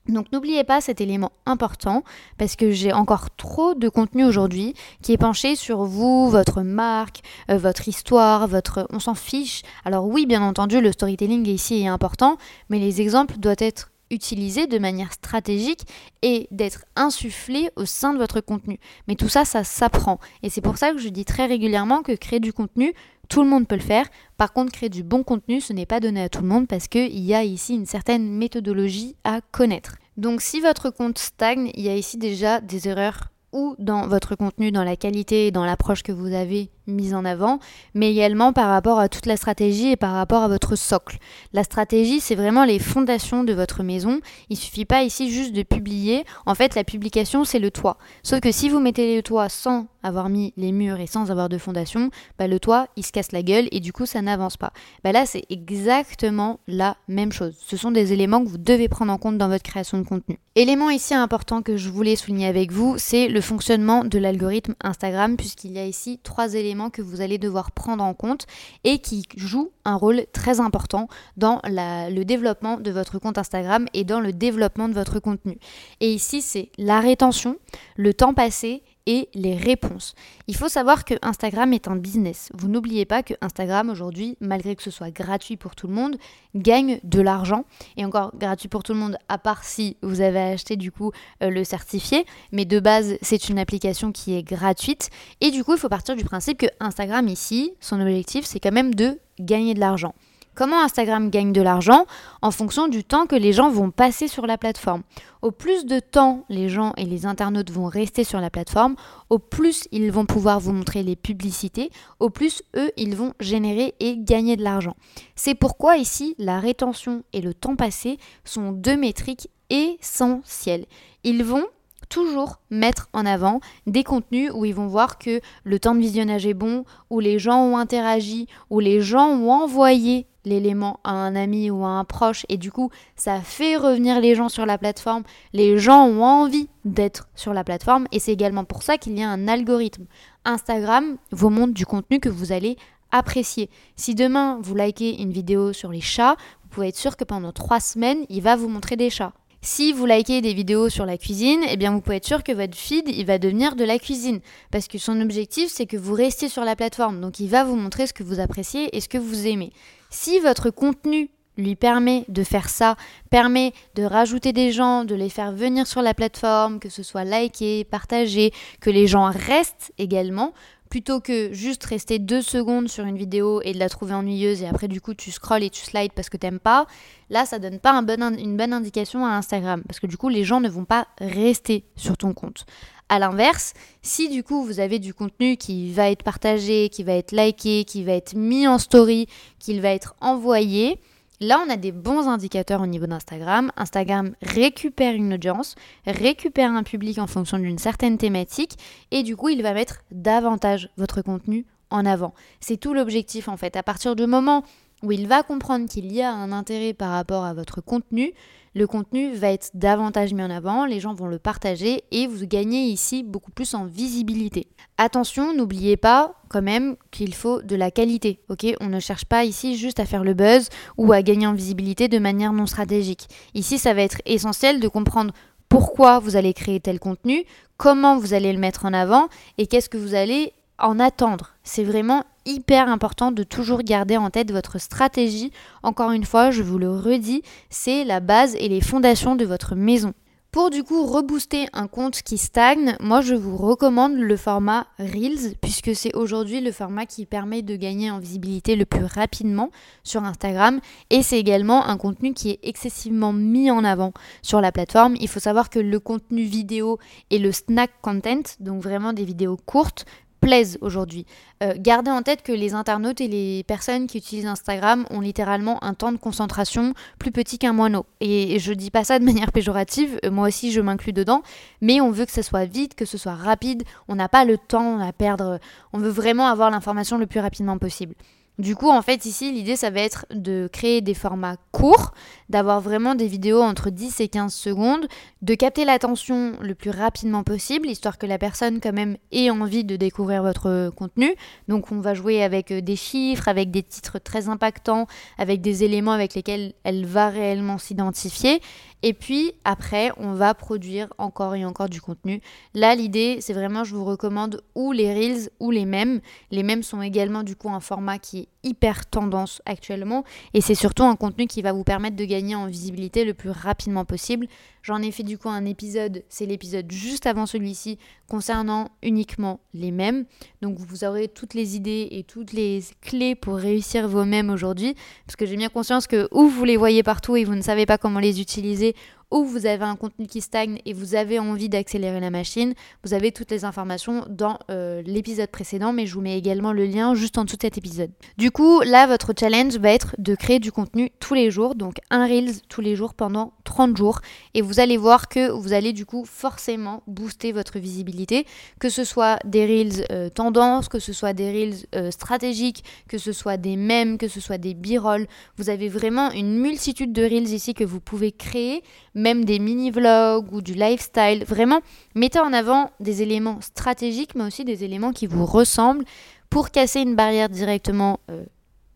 Donc 0.07 0.31
n'oubliez 0.31 0.63
pas 0.63 0.81
cet 0.81 0.99
élément 0.99 1.31
important 1.45 2.03
parce 2.39 2.55
que 2.55 2.71
j'ai 2.71 2.91
encore 2.91 3.29
trop 3.35 3.75
de 3.75 3.87
contenu 3.87 4.25
aujourd'hui 4.25 4.73
qui 5.03 5.13
est 5.13 5.17
penché 5.17 5.55
sur 5.55 5.83
vous, 5.83 6.27
votre 6.27 6.63
marque, 6.63 7.21
euh, 7.51 7.57
votre 7.57 7.87
histoire, 7.87 8.47
votre 8.47 8.87
on 8.89 8.99
s'en 8.99 9.13
fiche. 9.13 9.61
Alors 9.85 10.07
oui, 10.07 10.25
bien 10.25 10.41
entendu, 10.41 10.81
le 10.81 10.91
storytelling 10.91 11.47
ici 11.47 11.83
est 11.83 11.87
important, 11.87 12.37
mais 12.69 12.79
les 12.79 12.99
exemples 12.99 13.37
doivent 13.37 13.57
être 13.59 13.90
utilisés 14.11 14.67
de 14.67 14.77
manière 14.77 15.13
stratégique 15.13 15.81
et 16.21 16.47
d'être 16.51 16.85
insufflés 16.95 17.69
au 17.75 17.85
sein 17.85 18.13
de 18.13 18.19
votre 18.19 18.41
contenu. 18.41 18.79
Mais 19.07 19.15
tout 19.15 19.29
ça, 19.29 19.45
ça 19.45 19.63
s'apprend. 19.63 20.19
Et 20.43 20.49
c'est 20.49 20.61
pour 20.61 20.77
ça 20.77 20.91
que 20.91 20.99
je 20.99 21.09
dis 21.09 21.25
très 21.25 21.47
régulièrement 21.47 22.03
que 22.03 22.11
créer 22.11 22.39
du 22.39 22.53
contenu, 22.53 22.93
tout 23.29 23.43
le 23.43 23.49
monde 23.49 23.67
peut 23.67 23.75
le 23.75 23.81
faire. 23.81 24.05
Par 24.37 24.53
contre, 24.53 24.73
créer 24.73 24.89
du 24.89 25.03
bon 25.03 25.23
contenu, 25.23 25.61
ce 25.61 25.73
n'est 25.73 25.85
pas 25.85 25.99
donné 25.99 26.21
à 26.21 26.29
tout 26.29 26.41
le 26.41 26.47
monde 26.47 26.67
parce 26.67 26.87
qu'il 26.87 27.19
y 27.19 27.33
a 27.33 27.43
ici 27.43 27.73
une 27.73 27.85
certaine 27.85 28.29
méthodologie 28.29 29.15
à 29.23 29.39
connaître. 29.51 29.95
Donc 30.17 30.41
si 30.41 30.59
votre 30.59 30.89
compte 30.89 31.17
stagne, 31.17 31.71
il 31.73 31.83
y 31.83 31.89
a 31.89 31.95
ici 31.95 32.17
déjà 32.17 32.59
des 32.59 32.89
erreurs 32.89 33.29
ou 33.53 33.75
dans 33.79 34.07
votre 34.07 34.35
contenu, 34.35 34.71
dans 34.71 34.83
la 34.83 34.95
qualité 34.95 35.47
et 35.47 35.51
dans 35.51 35.65
l'approche 35.65 36.03
que 36.03 36.11
vous 36.11 36.33
avez 36.33 36.69
mise 36.93 37.13
en 37.13 37.25
avant, 37.25 37.59
mais 37.93 38.11
également 38.11 38.53
par 38.53 38.69
rapport 38.69 38.99
à 38.99 39.09
toute 39.09 39.25
la 39.25 39.37
stratégie 39.37 39.91
et 39.91 39.95
par 39.95 40.13
rapport 40.13 40.43
à 40.43 40.47
votre 40.47 40.75
socle. 40.75 41.17
La 41.53 41.63
stratégie, 41.63 42.19
c'est 42.19 42.35
vraiment 42.35 42.65
les 42.65 42.79
fondations 42.79 43.43
de 43.43 43.53
votre 43.53 43.83
maison. 43.83 44.19
Il 44.49 44.57
suffit 44.57 44.85
pas 44.85 45.03
ici 45.03 45.31
juste 45.31 45.53
de 45.53 45.63
publier. 45.63 46.25
En 46.45 46.55
fait, 46.55 46.75
la 46.75 46.83
publication, 46.83 47.43
c'est 47.43 47.59
le 47.59 47.71
toit. 47.71 47.97
Sauf 48.23 48.39
que 48.39 48.51
si 48.51 48.69
vous 48.69 48.79
mettez 48.79 49.15
le 49.15 49.23
toit 49.23 49.49
sans 49.49 49.87
avoir 50.03 50.29
mis 50.29 50.53
les 50.57 50.71
murs 50.71 50.99
et 50.99 51.07
sans 51.07 51.31
avoir 51.31 51.49
de 51.49 51.57
fondation, 51.57 52.09
bah, 52.39 52.47
le 52.47 52.59
toit, 52.59 52.87
il 52.95 53.05
se 53.05 53.11
casse 53.11 53.31
la 53.31 53.43
gueule 53.43 53.67
et 53.71 53.79
du 53.79 53.93
coup, 53.93 54.05
ça 54.05 54.21
n'avance 54.21 54.57
pas. 54.57 54.73
Bah, 55.03 55.11
là, 55.11 55.25
c'est 55.25 55.45
exactement 55.49 56.59
la 56.67 56.97
même 57.07 57.31
chose. 57.31 57.55
Ce 57.59 57.77
sont 57.77 57.91
des 57.91 58.13
éléments 58.13 58.43
que 58.43 58.49
vous 58.49 58.57
devez 58.57 58.87
prendre 58.89 59.11
en 59.11 59.17
compte 59.17 59.37
dans 59.37 59.49
votre 59.49 59.63
création 59.63 59.97
de 59.97 60.03
contenu. 60.03 60.39
Élément 60.55 60.89
ici 60.89 61.13
important 61.13 61.61
que 61.61 61.77
je 61.77 61.89
voulais 61.89 62.15
souligner 62.15 62.47
avec 62.47 62.71
vous, 62.71 62.95
c'est 62.97 63.27
le 63.27 63.41
fonctionnement 63.41 64.03
de 64.03 64.19
l'algorithme 64.19 64.75
Instagram, 64.81 65.37
puisqu'il 65.37 65.71
y 65.71 65.79
a 65.79 65.85
ici 65.85 66.19
trois 66.23 66.55
éléments 66.55 66.80
que 66.89 67.01
vous 67.01 67.21
allez 67.21 67.37
devoir 67.37 67.71
prendre 67.71 68.03
en 68.03 68.13
compte 68.13 68.47
et 68.83 68.99
qui 68.99 69.23
jouent 69.35 69.71
un 69.85 69.95
rôle 69.95 70.25
très 70.33 70.59
important 70.59 71.07
dans 71.37 71.61
le 71.63 72.23
développement 72.23 72.77
de 72.77 72.91
votre 72.91 73.19
compte 73.19 73.37
Instagram 73.37 73.85
et 73.93 74.03
dans 74.03 74.19
le 74.19 74.33
développement 74.33 74.89
de 74.89 74.93
votre 74.93 75.19
contenu. 75.19 75.57
Et 75.99 76.11
ici, 76.11 76.41
c'est 76.41 76.69
la 76.77 76.99
rétention, 76.99 77.57
le 77.95 78.13
temps 78.13 78.33
passé 78.33 78.83
et 79.05 79.29
les 79.33 79.55
réponses. 79.55 80.13
Il 80.47 80.55
faut 80.55 80.69
savoir 80.69 81.05
que 81.05 81.13
Instagram 81.21 81.73
est 81.73 81.87
un 81.87 81.95
business. 81.95 82.49
Vous 82.53 82.67
n'oubliez 82.67 83.05
pas 83.05 83.23
que 83.23 83.33
Instagram 83.41 83.89
aujourd'hui, 83.89 84.37
malgré 84.39 84.75
que 84.75 84.83
ce 84.83 84.91
soit 84.91 85.11
gratuit 85.11 85.57
pour 85.57 85.75
tout 85.75 85.87
le 85.87 85.93
monde, 85.93 86.17
gagne 86.55 86.99
de 87.03 87.21
l'argent. 87.21 87.65
Et 87.97 88.05
encore 88.05 88.31
gratuit 88.37 88.69
pour 88.69 88.83
tout 88.83 88.93
le 88.93 88.99
monde, 88.99 89.17
à 89.29 89.37
part 89.37 89.63
si 89.63 89.97
vous 90.01 90.21
avez 90.21 90.39
acheté 90.39 90.75
du 90.75 90.91
coup 90.91 91.11
euh, 91.43 91.49
le 91.49 91.63
certifié. 91.63 92.25
Mais 92.51 92.65
de 92.65 92.79
base, 92.79 93.17
c'est 93.21 93.49
une 93.49 93.59
application 93.59 94.11
qui 94.11 94.35
est 94.35 94.43
gratuite. 94.43 95.09
Et 95.39 95.51
du 95.51 95.63
coup, 95.63 95.73
il 95.73 95.79
faut 95.79 95.89
partir 95.89 96.15
du 96.15 96.23
principe 96.23 96.59
que 96.59 96.67
Instagram 96.79 97.27
ici, 97.27 97.73
son 97.79 97.99
objectif, 97.99 98.45
c'est 98.45 98.59
quand 98.59 98.71
même 98.71 98.93
de 98.95 99.19
gagner 99.39 99.73
de 99.73 99.79
l'argent. 99.79 100.13
Comment 100.53 100.83
Instagram 100.83 101.29
gagne 101.29 101.53
de 101.53 101.61
l'argent 101.61 102.05
En 102.41 102.51
fonction 102.51 102.89
du 102.89 103.05
temps 103.05 103.25
que 103.25 103.37
les 103.37 103.53
gens 103.53 103.69
vont 103.69 103.89
passer 103.89 104.27
sur 104.27 104.45
la 104.45 104.57
plateforme. 104.57 105.01
Au 105.41 105.51
plus 105.51 105.85
de 105.85 105.99
temps 105.99 106.43
les 106.49 106.67
gens 106.67 106.91
et 106.97 107.05
les 107.05 107.25
internautes 107.25 107.71
vont 107.71 107.85
rester 107.85 108.25
sur 108.25 108.41
la 108.41 108.49
plateforme, 108.49 108.95
au 109.29 109.39
plus 109.39 109.87
ils 109.93 110.11
vont 110.11 110.25
pouvoir 110.25 110.59
vous 110.59 110.73
montrer 110.73 111.03
les 111.03 111.15
publicités, 111.15 111.89
au 112.19 112.29
plus 112.29 112.63
eux, 112.75 112.91
ils 112.97 113.15
vont 113.15 113.33
générer 113.39 113.95
et 114.01 114.17
gagner 114.17 114.57
de 114.57 114.63
l'argent. 114.63 114.95
C'est 115.35 115.55
pourquoi 115.55 115.95
ici, 115.95 116.35
la 116.37 116.59
rétention 116.59 117.23
et 117.31 117.39
le 117.39 117.53
temps 117.53 117.77
passé 117.77 118.17
sont 118.43 118.73
deux 118.73 118.97
métriques 118.97 119.49
essentielles. 119.69 120.85
Ils 121.23 121.45
vont 121.45 121.65
toujours 122.09 122.57
mettre 122.69 123.07
en 123.13 123.25
avant 123.25 123.61
des 123.87 124.03
contenus 124.03 124.51
où 124.53 124.65
ils 124.65 124.75
vont 124.75 124.87
voir 124.87 125.17
que 125.17 125.39
le 125.63 125.79
temps 125.79 125.95
de 125.95 126.01
visionnage 126.01 126.45
est 126.45 126.53
bon, 126.53 126.83
où 127.09 127.21
les 127.21 127.39
gens 127.39 127.63
ont 127.63 127.77
interagi, 127.77 128.47
où 128.69 128.81
les 128.81 128.99
gens 129.01 129.29
ont 129.29 129.49
envoyé 129.49 130.27
l'élément 130.45 130.99
à 131.03 131.11
un 131.11 131.35
ami 131.35 131.69
ou 131.69 131.85
à 131.85 131.89
un 131.89 132.03
proche 132.03 132.45
et 132.49 132.57
du 132.57 132.71
coup 132.71 132.89
ça 133.15 133.41
fait 133.41 133.75
revenir 133.75 134.19
les 134.19 134.35
gens 134.35 134.49
sur 134.49 134.65
la 134.65 134.77
plateforme, 134.77 135.23
les 135.53 135.77
gens 135.77 136.05
ont 136.05 136.23
envie 136.23 136.69
d'être 136.85 137.29
sur 137.35 137.53
la 137.53 137.63
plateforme 137.63 138.07
et 138.11 138.19
c'est 138.19 138.33
également 138.33 138.63
pour 138.63 138.83
ça 138.83 138.97
qu'il 138.97 139.17
y 139.17 139.23
a 139.23 139.29
un 139.29 139.47
algorithme. 139.47 140.05
Instagram 140.45 141.17
vous 141.31 141.49
montre 141.49 141.73
du 141.73 141.85
contenu 141.85 142.19
que 142.19 142.29
vous 142.29 142.51
allez 142.51 142.77
apprécier. 143.11 143.69
Si 143.95 144.15
demain 144.15 144.59
vous 144.61 144.75
likez 144.75 145.21
une 145.21 145.31
vidéo 145.31 145.73
sur 145.73 145.91
les 145.91 146.01
chats, 146.01 146.35
vous 146.63 146.69
pouvez 146.69 146.87
être 146.87 146.97
sûr 146.97 147.17
que 147.17 147.23
pendant 147.23 147.51
trois 147.51 147.79
semaines 147.79 148.25
il 148.29 148.41
va 148.41 148.55
vous 148.55 148.69
montrer 148.69 148.95
des 148.95 149.09
chats. 149.09 149.33
Si 149.63 149.93
vous 149.93 150.07
likez 150.07 150.41
des 150.41 150.55
vidéos 150.55 150.89
sur 150.89 151.05
la 151.05 151.19
cuisine, 151.19 151.61
eh 151.69 151.77
bien 151.77 151.91
vous 151.91 152.01
pouvez 152.01 152.15
être 152.15 152.25
sûr 152.25 152.43
que 152.43 152.51
votre 152.51 152.75
feed 152.75 153.07
il 153.07 153.27
va 153.27 153.37
devenir 153.37 153.75
de 153.75 153.83
la 153.83 153.99
cuisine 153.99 154.39
parce 154.71 154.87
que 154.87 154.97
son 154.97 155.21
objectif 155.21 155.69
c'est 155.69 155.85
que 155.85 155.97
vous 155.97 156.15
restiez 156.15 156.49
sur 156.49 156.63
la 156.63 156.75
plateforme. 156.75 157.21
Donc 157.21 157.39
il 157.39 157.47
va 157.47 157.63
vous 157.63 157.75
montrer 157.75 158.07
ce 158.07 158.13
que 158.13 158.23
vous 158.23 158.39
appréciez 158.39 158.95
et 158.95 159.01
ce 159.01 159.07
que 159.07 159.19
vous 159.19 159.45
aimez. 159.45 159.71
Si 160.11 160.39
votre 160.39 160.69
contenu 160.69 161.31
lui 161.57 161.75
permet 161.75 162.25
de 162.27 162.43
faire 162.43 162.69
ça, 162.69 162.95
permet 163.29 163.73
de 163.95 164.03
rajouter 164.03 164.51
des 164.51 164.71
gens, 164.71 165.05
de 165.05 165.15
les 165.15 165.29
faire 165.29 165.53
venir 165.53 165.87
sur 165.87 166.01
la 166.01 166.13
plateforme, 166.13 166.79
que 166.79 166.89
ce 166.89 167.01
soit 167.01 167.23
liké, 167.23 167.85
partagé, 167.85 168.51
que 168.81 168.89
les 168.89 169.07
gens 169.07 169.31
restent 169.31 169.93
également, 169.97 170.53
plutôt 170.89 171.21
que 171.21 171.53
juste 171.53 171.85
rester 171.85 172.19
deux 172.19 172.41
secondes 172.41 172.89
sur 172.89 173.05
une 173.05 173.17
vidéo 173.17 173.61
et 173.63 173.71
de 173.71 173.79
la 173.79 173.87
trouver 173.87 174.13
ennuyeuse 174.13 174.61
et 174.61 174.67
après 174.67 174.89
du 174.89 174.99
coup 174.99 175.13
tu 175.13 175.31
scrolls 175.31 175.63
et 175.63 175.69
tu 175.69 175.85
slides 175.85 176.11
parce 176.11 176.29
que 176.29 176.35
t'aimes 176.35 176.59
pas, 176.59 176.85
là 177.29 177.45
ça 177.45 177.59
donne 177.59 177.79
pas 177.79 177.93
une 177.93 178.57
bonne 178.57 178.73
indication 178.73 179.25
à 179.25 179.29
Instagram 179.29 179.83
parce 179.87 180.01
que 180.01 180.07
du 180.07 180.17
coup 180.17 180.27
les 180.27 180.43
gens 180.43 180.59
ne 180.59 180.67
vont 180.67 180.83
pas 180.83 181.07
rester 181.19 181.85
sur 181.95 182.17
ton 182.17 182.33
compte. 182.33 182.65
À 183.11 183.19
l'inverse, 183.19 183.73
si 184.01 184.29
du 184.29 184.41
coup 184.41 184.63
vous 184.63 184.79
avez 184.79 184.97
du 184.97 185.13
contenu 185.13 185.57
qui 185.57 185.91
va 185.91 186.09
être 186.09 186.23
partagé, 186.23 186.87
qui 186.87 187.03
va 187.03 187.11
être 187.11 187.33
liké, 187.33 187.83
qui 187.83 188.05
va 188.05 188.13
être 188.13 188.35
mis 188.35 188.69
en 188.69 188.77
story, 188.77 189.27
qu'il 189.59 189.81
va 189.81 189.89
être 189.89 190.15
envoyé, 190.21 190.97
Là, 191.43 191.59
on 191.65 191.71
a 191.71 191.75
des 191.75 191.91
bons 191.91 192.27
indicateurs 192.27 192.81
au 192.81 192.85
niveau 192.85 193.07
d'Instagram. 193.07 193.71
Instagram 193.75 194.35
récupère 194.43 195.15
une 195.15 195.33
audience, 195.33 195.73
récupère 196.05 196.69
un 196.69 196.83
public 196.83 197.17
en 197.17 197.25
fonction 197.25 197.57
d'une 197.57 197.79
certaine 197.79 198.19
thématique 198.19 198.77
et 199.09 199.23
du 199.23 199.35
coup, 199.35 199.49
il 199.49 199.63
va 199.63 199.73
mettre 199.73 200.03
davantage 200.11 200.89
votre 200.97 201.23
contenu 201.23 201.65
en 201.89 202.05
avant. 202.05 202.35
C'est 202.59 202.77
tout 202.77 202.93
l'objectif 202.93 203.47
en 203.47 203.57
fait. 203.57 203.75
À 203.75 203.81
partir 203.81 204.15
du 204.15 204.27
moment 204.27 204.63
où 205.01 205.11
il 205.11 205.27
va 205.27 205.41
comprendre 205.41 205.89
qu'il 205.89 206.11
y 206.13 206.21
a 206.21 206.31
un 206.31 206.51
intérêt 206.51 206.93
par 206.93 207.09
rapport 207.09 207.43
à 207.43 207.55
votre 207.55 207.81
contenu, 207.81 208.33
le 208.73 208.87
contenu 208.87 209.33
va 209.33 209.51
être 209.51 209.71
davantage 209.73 210.33
mis 210.33 210.43
en 210.43 210.49
avant, 210.49 210.85
les 210.85 210.99
gens 210.99 211.13
vont 211.13 211.27
le 211.27 211.39
partager 211.39 212.03
et 212.11 212.27
vous 212.27 212.45
gagnez 212.47 212.85
ici 212.85 213.23
beaucoup 213.23 213.51
plus 213.51 213.73
en 213.73 213.85
visibilité. 213.85 214.67
Attention, 214.97 215.53
n'oubliez 215.53 215.97
pas 215.97 216.35
quand 216.49 216.61
même 216.61 216.95
qu'il 217.11 217.33
faut 217.33 217.61
de 217.61 217.75
la 217.75 217.91
qualité, 217.91 218.39
On 218.79 218.87
ne 218.87 218.99
cherche 218.99 219.25
pas 219.25 219.43
ici 219.43 219.75
juste 219.77 219.99
à 219.99 220.05
faire 220.05 220.23
le 220.23 220.33
buzz 220.33 220.69
ou 220.97 221.11
à 221.11 221.21
gagner 221.21 221.47
en 221.47 221.53
visibilité 221.53 222.07
de 222.07 222.19
manière 222.19 222.53
non 222.53 222.65
stratégique. 222.65 223.27
Ici, 223.53 223.77
ça 223.77 223.93
va 223.93 224.01
être 224.01 224.21
essentiel 224.25 224.79
de 224.79 224.87
comprendre 224.87 225.33
pourquoi 225.69 226.19
vous 226.19 226.35
allez 226.35 226.53
créer 226.53 226.79
tel 226.79 226.99
contenu, 226.99 227.45
comment 227.77 228.17
vous 228.17 228.33
allez 228.33 228.51
le 228.53 228.59
mettre 228.59 228.85
en 228.85 228.93
avant 228.93 229.27
et 229.57 229.67
qu'est-ce 229.67 229.89
que 229.89 229.97
vous 229.97 230.15
allez 230.15 230.53
en 230.79 230.99
attendre. 230.99 231.53
C'est 231.63 231.83
vraiment 231.83 232.23
hyper 232.45 232.89
important 232.89 233.31
de 233.31 233.43
toujours 233.43 233.83
garder 233.83 234.17
en 234.17 234.29
tête 234.29 234.51
votre 234.51 234.79
stratégie. 234.79 235.51
Encore 235.83 236.11
une 236.11 236.25
fois, 236.25 236.51
je 236.51 236.63
vous 236.63 236.77
le 236.77 236.91
redis, 236.91 237.43
c'est 237.69 238.03
la 238.03 238.19
base 238.19 238.55
et 238.55 238.69
les 238.69 238.81
fondations 238.81 239.35
de 239.35 239.45
votre 239.45 239.75
maison. 239.75 240.13
Pour 240.51 240.69
du 240.69 240.83
coup 240.83 241.05
rebooster 241.05 241.67
un 241.71 241.87
compte 241.87 242.23
qui 242.23 242.37
stagne, 242.37 242.97
moi 242.99 243.21
je 243.21 243.35
vous 243.35 243.55
recommande 243.55 244.15
le 244.15 244.35
format 244.35 244.85
Reels 244.99 245.55
puisque 245.61 245.95
c'est 245.95 246.13
aujourd'hui 246.13 246.59
le 246.59 246.73
format 246.73 247.05
qui 247.05 247.25
permet 247.25 247.61
de 247.61 247.77
gagner 247.77 248.11
en 248.11 248.19
visibilité 248.19 248.75
le 248.75 248.85
plus 248.85 249.05
rapidement 249.05 249.71
sur 250.03 250.25
Instagram 250.25 250.81
et 251.09 251.23
c'est 251.23 251.39
également 251.39 251.85
un 251.85 251.95
contenu 251.95 252.33
qui 252.33 252.49
est 252.49 252.59
excessivement 252.63 253.31
mis 253.31 253.71
en 253.71 253.85
avant 253.85 254.11
sur 254.41 254.59
la 254.59 254.73
plateforme. 254.73 255.15
Il 255.21 255.29
faut 255.29 255.39
savoir 255.39 255.69
que 255.69 255.79
le 255.79 256.01
contenu 256.01 256.43
vidéo 256.43 256.99
et 257.29 257.39
le 257.39 257.53
snack 257.53 257.91
content, 258.01 258.43
donc 258.59 258.83
vraiment 258.83 259.13
des 259.13 259.23
vidéos 259.23 259.55
courtes, 259.55 260.05
plaisent 260.41 260.77
aujourd'hui. 260.81 261.25
Euh, 261.63 261.73
gardez 261.77 262.11
en 262.11 262.23
tête 262.23 262.41
que 262.41 262.51
les 262.51 262.73
internautes 262.73 263.21
et 263.21 263.27
les 263.27 263.63
personnes 263.63 264.07
qui 264.07 264.17
utilisent 264.17 264.47
Instagram 264.47 265.05
ont 265.11 265.21
littéralement 265.21 265.81
un 265.83 265.93
temps 265.93 266.11
de 266.11 266.17
concentration 266.17 266.93
plus 267.19 267.31
petit 267.31 267.59
qu'un 267.59 267.73
moineau. 267.73 268.05
Et, 268.19 268.59
je 268.59 268.73
dis 268.73 268.91
pas 268.91 269.03
ça 269.03 269.19
de 269.19 269.23
manière 269.31 269.51
péjorative, 269.51 270.19
euh, 270.25 270.31
moi 270.31 270.47
aussi 270.47 270.71
je 270.71 270.81
m'inclus 270.81 271.13
dedans, 271.13 271.43
mais 271.79 272.01
on 272.01 272.11
veut 272.11 272.25
que 272.25 272.31
ce 272.31 272.41
soit 272.41 272.65
vite, 272.65 272.95
que 272.95 273.05
ce 273.05 273.17
soit 273.17 273.35
rapide, 273.35 273.83
on 274.07 274.15
n'a 274.15 274.27
pas 274.27 274.43
le 274.43 274.57
temps 274.57 274.99
à 274.99 275.13
perdre, 275.13 275.59
on 275.93 275.99
veut 275.99 276.09
vraiment 276.09 276.47
avoir 276.47 276.71
l'information 276.71 277.17
le 277.17 277.27
plus 277.27 277.39
rapidement 277.39 277.77
possible. 277.77 278.15
Du 278.61 278.75
coup, 278.75 278.91
en 278.91 279.01
fait, 279.01 279.25
ici, 279.25 279.51
l'idée, 279.51 279.75
ça 279.75 279.89
va 279.89 280.01
être 280.01 280.27
de 280.29 280.69
créer 280.71 281.01
des 281.01 281.15
formats 281.15 281.57
courts, 281.71 282.11
d'avoir 282.47 282.79
vraiment 282.79 283.15
des 283.15 283.25
vidéos 283.25 283.59
entre 283.59 283.89
10 283.89 284.19
et 284.19 284.27
15 284.27 284.53
secondes, 284.53 285.07
de 285.41 285.55
capter 285.55 285.83
l'attention 285.83 286.53
le 286.61 286.75
plus 286.75 286.91
rapidement 286.91 287.41
possible, 287.43 287.89
histoire 287.89 288.19
que 288.19 288.27
la 288.27 288.37
personne, 288.37 288.79
quand 288.79 288.93
même, 288.93 289.17
ait 289.31 289.49
envie 289.49 289.83
de 289.83 289.95
découvrir 289.95 290.43
votre 290.43 290.91
contenu. 290.95 291.33
Donc, 291.69 291.91
on 291.91 292.01
va 292.01 292.13
jouer 292.13 292.43
avec 292.43 292.69
euh, 292.69 292.81
des 292.81 292.95
chiffres, 292.95 293.47
avec 293.47 293.71
des 293.71 293.81
titres 293.81 294.19
très 294.19 294.47
impactants, 294.47 295.07
avec 295.39 295.61
des 295.61 295.83
éléments 295.83 296.11
avec 296.11 296.35
lesquels 296.35 296.73
elle 296.83 297.07
va 297.07 297.29
réellement 297.29 297.79
s'identifier. 297.79 298.61
Et 299.03 299.13
puis 299.13 299.53
après, 299.63 300.11
on 300.17 300.33
va 300.33 300.53
produire 300.53 301.11
encore 301.17 301.55
et 301.55 301.65
encore 301.65 301.89
du 301.89 302.01
contenu. 302.01 302.41
Là, 302.73 302.95
l'idée, 302.95 303.39
c'est 303.41 303.53
vraiment, 303.53 303.83
je 303.83 303.95
vous 303.95 304.05
recommande 304.05 304.61
ou 304.75 304.91
les 304.91 305.13
Reels 305.13 305.49
ou 305.59 305.71
les 305.71 305.85
Mèmes. 305.85 306.21
Les 306.51 306.63
Mèmes 306.63 306.83
sont 306.83 307.01
également 307.01 307.43
du 307.43 307.55
coup 307.55 307.69
un 307.69 307.79
format 307.79 308.19
qui 308.19 308.39
est 308.39 308.47
hyper 308.63 309.05
tendance 309.07 309.61
actuellement 309.65 310.23
et 310.53 310.61
c'est 310.61 310.75
surtout 310.75 311.03
un 311.03 311.15
contenu 311.15 311.47
qui 311.47 311.61
va 311.61 311.73
vous 311.73 311.83
permettre 311.83 312.15
de 312.15 312.25
gagner 312.25 312.55
en 312.55 312.67
visibilité 312.67 313.25
le 313.25 313.33
plus 313.33 313.49
rapidement 313.49 314.05
possible. 314.05 314.47
J'en 314.83 315.01
ai 315.01 315.11
fait 315.11 315.23
du 315.23 315.37
coup 315.37 315.49
un 315.49 315.65
épisode, 315.65 316.23
c'est 316.29 316.45
l'épisode 316.45 316.91
juste 316.91 317.27
avant 317.27 317.45
celui-ci 317.45 317.99
concernant 318.27 318.89
uniquement 319.03 319.59
les 319.73 319.91
mèmes. 319.91 320.25
Donc 320.61 320.77
vous 320.79 321.03
aurez 321.03 321.27
toutes 321.27 321.53
les 321.53 321.75
idées 321.75 322.07
et 322.11 322.23
toutes 322.23 322.53
les 322.53 322.83
clés 323.01 323.35
pour 323.35 323.55
réussir 323.55 324.07
vos 324.07 324.25
mèmes 324.25 324.49
aujourd'hui 324.49 324.95
parce 325.25 325.35
que 325.35 325.45
j'ai 325.45 325.57
bien 325.57 325.69
conscience 325.69 326.07
que 326.07 326.27
ou 326.31 326.47
vous 326.47 326.65
les 326.65 326.77
voyez 326.77 327.03
partout 327.03 327.35
et 327.35 327.43
vous 327.43 327.55
ne 327.55 327.61
savez 327.61 327.85
pas 327.85 327.97
comment 327.97 328.19
les 328.19 328.41
utiliser 328.41 328.90
oui 328.91 329.20
ou 329.31 329.45
vous 329.45 329.65
avez 329.65 329.85
un 329.85 329.95
contenu 329.95 330.27
qui 330.27 330.41
stagne 330.41 330.79
et 330.85 330.93
vous 330.93 331.15
avez 331.15 331.39
envie 331.39 331.69
d'accélérer 331.69 332.19
la 332.19 332.29
machine, 332.29 332.73
vous 333.03 333.13
avez 333.13 333.31
toutes 333.31 333.49
les 333.49 333.65
informations 333.65 334.25
dans 334.29 334.59
euh, 334.69 335.01
l'épisode 335.05 335.49
précédent, 335.49 335.93
mais 335.93 336.05
je 336.05 336.13
vous 336.13 336.21
mets 336.21 336.37
également 336.37 336.73
le 336.73 336.85
lien 336.85 337.15
juste 337.15 337.37
en 337.37 337.45
dessous 337.45 337.55
de 337.55 337.61
cet 337.61 337.77
épisode. 337.77 338.11
Du 338.37 338.51
coup, 338.51 338.81
là, 338.81 339.07
votre 339.07 339.33
challenge 339.37 339.77
va 339.77 339.91
être 339.91 340.15
de 340.17 340.35
créer 340.35 340.59
du 340.59 340.71
contenu 340.71 341.11
tous 341.19 341.33
les 341.33 341.49
jours, 341.49 341.75
donc 341.75 341.95
un 342.09 342.27
Reels 342.27 342.61
tous 342.67 342.81
les 342.81 342.95
jours 342.95 343.13
pendant 343.13 343.53
30 343.63 343.95
jours, 343.95 344.19
et 344.53 344.61
vous 344.61 344.79
allez 344.79 344.97
voir 344.97 345.29
que 345.29 345.49
vous 345.49 345.73
allez 345.73 345.93
du 345.93 346.05
coup 346.05 346.25
forcément 346.25 347.03
booster 347.07 347.51
votre 347.53 347.79
visibilité, 347.79 348.45
que 348.79 348.89
ce 348.89 349.03
soit 349.03 349.39
des 349.45 349.65
Reels 349.65 350.05
euh, 350.11 350.29
tendances, 350.29 350.89
que 350.89 350.99
ce 350.99 351.13
soit 351.13 351.33
des 351.33 351.51
Reels 351.51 351.85
euh, 351.95 352.11
stratégiques, 352.11 352.83
que 353.07 353.17
ce 353.17 353.31
soit 353.31 353.57
des 353.57 353.77
mèmes, 353.77 354.17
que 354.17 354.27
ce 354.27 354.41
soit 354.41 354.57
des 354.57 354.73
b-rolls. 354.73 355.27
Vous 355.57 355.69
avez 355.69 355.87
vraiment 355.87 356.31
une 356.31 356.59
multitude 356.59 357.13
de 357.13 357.23
Reels 357.23 357.53
ici 357.53 357.73
que 357.73 357.83
vous 357.83 358.01
pouvez 358.01 358.31
créer, 358.31 358.83
même 359.21 359.45
des 359.45 359.59
mini-vlogs 359.59 360.51
ou 360.51 360.61
du 360.61 360.73
lifestyle. 360.73 361.45
Vraiment, 361.47 361.81
mettez 362.15 362.39
en 362.39 362.51
avant 362.51 362.91
des 362.99 363.21
éléments 363.21 363.61
stratégiques, 363.61 364.35
mais 364.35 364.43
aussi 364.43 364.65
des 364.65 364.83
éléments 364.83 365.11
qui 365.11 365.27
vous 365.27 365.45
ressemblent 365.45 366.05
pour 366.49 366.71
casser 366.71 367.01
une 367.01 367.15
barrière 367.15 367.49
directement 367.49 368.19
euh, 368.29 368.43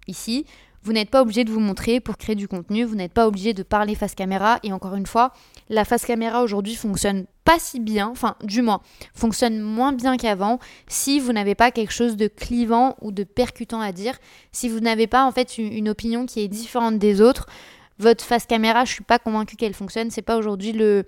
ici. 0.08 0.46
Vous 0.86 0.94
n'êtes 0.94 1.10
pas 1.10 1.24
obligé 1.24 1.44
de 1.44 1.52
vous 1.52 1.60
montrer 1.60 2.00
pour 2.00 2.16
créer 2.16 2.36
du 2.36 2.48
contenu, 2.48 2.84
vous 2.84 2.94
n'êtes 2.94 3.12
pas 3.12 3.28
obligé 3.28 3.54
de 3.54 3.64
parler 3.64 3.96
face 3.96 4.14
caméra. 4.14 4.60
Et 4.62 4.72
encore 4.72 4.94
une 4.94 5.08
fois, 5.08 5.34
la 5.68 5.84
face 5.84 6.06
caméra 6.06 6.44
aujourd'hui 6.44 6.76
fonctionne 6.76 7.26
pas 7.44 7.58
si 7.58 7.80
bien, 7.80 8.08
enfin 8.08 8.36
du 8.44 8.62
moins, 8.62 8.82
fonctionne 9.16 9.60
moins 9.60 9.94
bien 9.94 10.16
qu'avant 10.16 10.60
si 10.88 11.20
vous 11.20 11.34
n'avez 11.34 11.56
pas 11.56 11.72
quelque 11.72 11.92
chose 11.92 12.18
de 12.18 12.28
clivant 12.28 12.96
ou 13.02 13.12
de 13.12 13.24
percutant 13.24 13.82
à 13.82 13.92
dire, 13.92 14.16
si 14.52 14.70
vous 14.70 14.80
n'avez 14.80 15.08
pas 15.08 15.26
en 15.26 15.32
fait 15.32 15.58
une 15.58 15.90
opinion 15.90 16.28
qui 16.28 16.42
est 16.42 16.48
différente 16.48 17.00
des 17.00 17.20
autres. 17.20 17.48
Votre 17.98 18.26
face 18.26 18.46
caméra, 18.46 18.84
je 18.84 18.92
suis 18.92 19.04
pas 19.04 19.20
convaincue 19.20 19.56
qu'elle 19.56 19.74
fonctionne. 19.74 20.12
C'est 20.12 20.22
pas 20.22 20.38
aujourd'hui 20.38 20.74
le, 20.74 21.06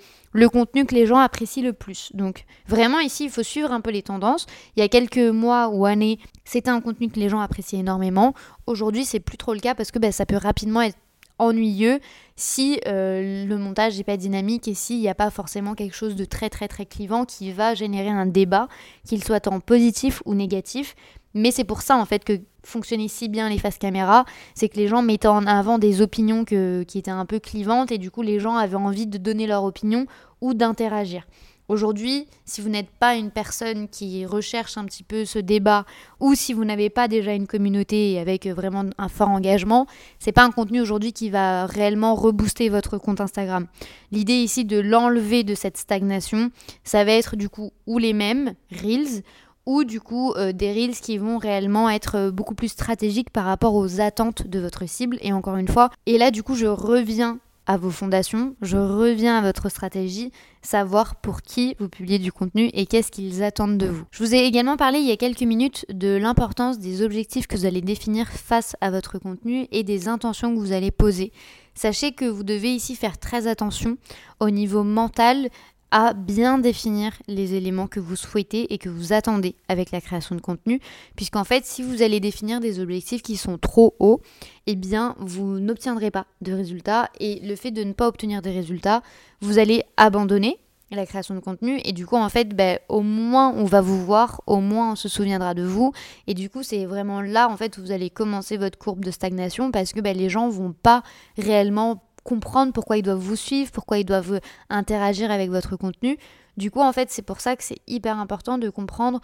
contenu 0.50 0.86
que 0.86 0.96
les 0.96 1.06
gens 1.06 1.18
apprécient 1.18 1.64
le 1.64 1.74
plus. 1.74 2.12
Donc 2.14 2.46
vraiment 2.68 3.00
ici, 3.00 3.26
il 3.26 3.30
faut 3.30 3.44
suivre 3.44 3.72
un 3.72 3.82
peu 3.82 3.92
les 3.92 4.04
tendances. 4.04 4.46
Il 4.76 4.80
y 4.80 4.84
a 4.84 4.88
quelques 4.88 5.18
mois 5.18 5.68
ou 5.70 5.86
années, 5.86 6.20
c'était 6.46 6.70
un 6.70 6.80
contenu 6.80 7.10
que 7.10 7.20
les 7.20 7.28
gens 7.28 7.40
appréciaient 7.40 7.80
énormément. 7.80 8.34
Aujourd'hui, 8.68 9.04
c'est 9.04 9.20
plus 9.20 9.38
trop 9.38 9.54
le 9.54 9.60
cas 9.60 9.76
parce 9.76 9.92
que 9.92 10.00
ben, 10.00 10.14
ça 10.14 10.26
peut 10.26 10.38
rapidement 10.38 10.82
être 10.82 10.98
ennuyeux 11.40 12.00
si 12.36 12.80
euh, 12.88 13.46
le 13.46 13.58
montage 13.58 13.98
n'est 13.98 14.04
pas 14.04 14.18
dynamique 14.18 14.68
et 14.68 14.74
s'il 14.74 15.00
n'y 15.00 15.10
a 15.10 15.16
pas 15.16 15.30
forcément 15.30 15.76
quelque 15.76 15.96
chose 15.96 16.16
de 16.16 16.26
très 16.26 16.50
très 16.50 16.68
très 16.68 16.86
clivant 16.86 17.26
qui 17.26 17.52
va 17.52 17.76
générer 17.76 18.10
un 18.10 18.26
débat, 18.26 18.68
qu'il 19.06 19.24
soit 19.24 19.48
en 19.48 19.60
positif 19.60 20.22
ou 20.26 20.36
négatif. 20.36 20.96
Mais 21.34 21.52
c'est 21.52 21.64
pour 21.64 21.82
ça 21.82 21.98
en 21.98 22.06
fait 22.06 22.24
que 22.24 22.40
fonctionnaient 22.68 23.08
si 23.08 23.30
bien 23.30 23.50
les 23.50 23.58
faces 23.58 23.78
caméra, 23.78 24.26
c'est 24.56 24.70
que 24.70 24.78
les 24.78 24.88
gens 24.88 25.02
mettaient 25.02 25.28
en 25.28 25.46
avant 25.48 25.78
des 25.78 26.02
opinions 26.02 26.46
qui 26.46 26.98
étaient 26.98 27.12
un 27.12 27.26
peu 27.26 27.40
clivantes 27.40 27.92
et 27.92 27.98
du 27.98 28.12
coup 28.12 28.22
les 28.22 28.40
gens 28.40 28.56
avaient 28.56 28.76
envie 28.76 29.08
de 29.08 29.18
donner 29.18 29.48
leur 29.48 29.64
opinion 29.64 30.06
ou 30.42 30.54
d'interagir. 30.54 31.26
Aujourd'hui, 31.70 32.28
si 32.46 32.62
vous 32.62 32.70
n'êtes 32.70 32.90
pas 32.90 33.16
une 33.16 33.30
personne 33.30 33.90
qui 33.90 34.26
recherche 34.26 34.78
un 34.78 34.86
petit 34.86 35.04
peu 35.04 35.26
ce 35.26 35.38
débat 35.38 35.84
ou 36.22 36.34
si 36.34 36.54
vous 36.54 36.64
n'avez 36.64 36.90
pas 36.90 37.10
déjà 37.10 37.34
une 37.34 37.46
communauté 37.46 38.20
avec 38.20 38.48
vraiment 38.48 38.86
un 38.98 39.10
fort 39.10 39.28
engagement, 39.28 39.86
c'est 40.18 40.32
pas 40.32 40.46
un 40.46 40.52
contenu 40.52 40.80
aujourd'hui 40.80 41.12
qui 41.12 41.30
va 41.30 41.66
réellement 41.66 42.16
rebooster 42.16 42.70
votre 42.70 42.98
compte 42.98 43.20
Instagram. 43.20 43.68
L'idée 44.14 44.36
ici 44.36 44.64
de 44.64 44.80
l'enlever 44.80 45.44
de 45.44 45.56
cette 45.56 45.76
stagnation, 45.76 46.52
ça 46.86 47.04
va 47.04 47.12
être 47.12 47.36
du 47.36 47.50
coup 47.50 47.72
ou 47.86 47.98
les 47.98 48.14
mêmes 48.14 48.54
reels 48.72 49.24
ou 49.68 49.84
du 49.84 50.02
coup 50.02 50.34
euh, 50.34 50.52
des 50.52 50.72
reels 50.72 50.96
qui 50.96 51.20
vont 51.20 51.38
réellement 51.38 51.90
être 51.92 52.16
euh, 52.16 52.32
beaucoup 52.32 52.56
plus 52.56 52.70
stratégiques 52.70 53.30
par 53.30 53.46
rapport 53.46 53.76
aux 53.76 54.02
attentes 54.02 54.48
de 54.48 54.60
votre 54.60 54.88
cible 54.90 55.20
et 55.22 55.34
encore 55.34 55.58
une 55.58 55.68
fois 55.68 55.92
et 56.08 56.18
là 56.18 56.32
du 56.32 56.42
coup 56.42 56.56
je 56.56 56.66
reviens 56.66 57.38
à 57.68 57.76
vos 57.76 57.92
fondations, 57.92 58.56
je 58.62 58.78
reviens 58.78 59.38
à 59.38 59.42
votre 59.42 59.70
stratégie, 59.70 60.32
savoir 60.62 61.16
pour 61.16 61.42
qui 61.42 61.76
vous 61.80 61.90
publiez 61.90 62.18
du 62.18 62.32
contenu 62.32 62.70
et 62.74 62.86
qu'est-ce 62.86 63.12
qu'ils 63.12 63.44
attendent 63.44 63.78
de 63.78 63.88
vous. 63.88 64.06
Je 64.10 64.24
vous 64.24 64.34
ai 64.34 64.46
également 64.46 64.78
parlé 64.78 65.00
il 65.00 65.06
y 65.06 65.12
a 65.12 65.18
quelques 65.18 65.42
minutes 65.42 65.86
de 65.90 66.16
l'importance 66.16 66.80
des 66.80 67.04
objectifs 67.04 67.46
que 67.46 67.58
vous 67.58 67.66
allez 67.66 67.82
définir 67.82 68.30
face 68.30 68.78
à 68.80 68.90
votre 68.90 69.20
contenu 69.20 69.68
et 69.74 69.84
des 69.84 70.08
intentions 70.08 70.56
que 70.56 70.60
vous 70.60 70.72
allez 70.72 70.92
poser. 70.92 71.34
Sachez 71.76 72.14
que 72.14 72.26
vous 72.26 72.44
devez 72.44 72.74
ici 72.74 72.96
faire 72.96 73.18
très 73.18 73.48
attention 73.48 73.98
au 74.40 74.50
niveau 74.50 74.84
mental 74.84 75.50
à 75.92 76.14
bien 76.14 76.58
définir 76.58 77.14
les 77.28 77.54
éléments 77.54 77.88
que 77.88 78.00
vous 78.00 78.16
souhaitez 78.16 78.74
et 78.74 78.78
que 78.78 78.90
vous 78.90 79.14
attendez 79.14 79.56
avec 79.68 79.92
la 79.92 80.02
création 80.02 80.36
de 80.36 80.42
contenu, 80.42 80.80
puisqu'en 81.16 81.44
fait, 81.44 81.66
si 81.66 81.82
vous 81.82 82.02
allez 82.02 82.20
définir 82.20 82.60
des 82.60 82.80
objectifs 82.80 83.22
qui 83.22 83.38
sont 83.38 83.58
trop 83.58 83.96
hauts, 84.00 84.22
eh 84.66 84.76
bien, 84.76 85.16
vous 85.20 85.60
n'obtiendrez 85.60 86.12
pas 86.12 86.26
de 86.42 86.54
résultats, 86.54 87.10
et 87.20 87.40
le 87.46 87.56
fait 87.56 87.72
de 87.72 87.84
ne 87.84 87.94
pas 87.94 88.08
obtenir 88.08 88.42
des 88.42 88.52
résultats, 88.52 89.02
vous 89.42 89.60
allez 89.60 89.84
abandonner 89.96 90.58
la 90.92 91.06
création 91.06 91.36
de 91.36 91.42
contenu, 91.42 91.82
et 91.84 91.92
du 91.92 92.06
coup, 92.06 92.16
en 92.16 92.30
fait, 92.30 92.56
ben, 92.56 92.80
au 92.88 93.02
moins 93.02 93.54
on 93.54 93.66
va 93.66 93.82
vous 93.82 94.04
voir, 94.06 94.42
au 94.48 94.62
moins 94.62 94.94
on 94.94 94.96
se 94.96 95.10
souviendra 95.10 95.54
de 95.54 95.64
vous, 95.64 95.92
et 96.28 96.34
du 96.34 96.50
coup, 96.50 96.64
c'est 96.64 96.86
vraiment 96.86 97.22
là, 97.22 97.50
en 97.50 97.58
fait, 97.58 97.78
où 97.78 97.82
vous 97.82 97.92
allez 97.92 98.10
commencer 98.10 98.58
votre 98.58 98.78
courbe 98.78 99.04
de 99.04 99.12
stagnation, 99.12 99.72
parce 99.72 99.92
que 99.92 100.00
ben, 100.00 100.16
les 100.16 100.30
gens 100.30 100.48
vont 100.50 100.74
pas 100.74 101.04
réellement 101.38 102.04
comprendre 102.28 102.74
pourquoi 102.74 102.98
ils 102.98 103.04
doivent 103.04 103.18
vous 103.18 103.38
suivre, 103.38 103.72
pourquoi 103.72 104.00
ils 104.00 104.06
doivent 104.06 104.42
interagir 104.70 105.32
avec 105.32 105.50
votre 105.50 105.78
contenu. 105.78 106.18
Du 106.58 106.72
coup, 106.72 106.82
en 106.82 106.92
fait, 106.92 107.10
c'est 107.10 107.22
pour 107.22 107.40
ça 107.40 107.56
que 107.56 107.64
c'est 107.64 107.80
hyper 107.88 108.20
important 108.20 108.58
de 108.58 108.70
comprendre 108.70 109.22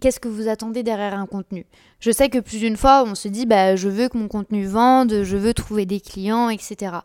qu'est-ce 0.00 0.20
que 0.20 0.28
vous 0.28 0.46
attendez 0.46 0.84
derrière 0.84 1.18
un 1.18 1.26
contenu. 1.26 1.66
Je 1.98 2.12
sais 2.12 2.28
que 2.28 2.38
plus 2.38 2.60
d'une 2.60 2.76
fois, 2.76 3.02
on 3.04 3.16
se 3.16 3.26
dit, 3.26 3.46
bah, 3.46 3.74
je 3.74 3.88
veux 3.88 4.08
que 4.08 4.16
mon 4.16 4.28
contenu 4.28 4.64
vende, 4.64 5.24
je 5.24 5.36
veux 5.36 5.54
trouver 5.54 5.86
des 5.86 6.00
clients, 6.00 6.48
etc. 6.48 6.98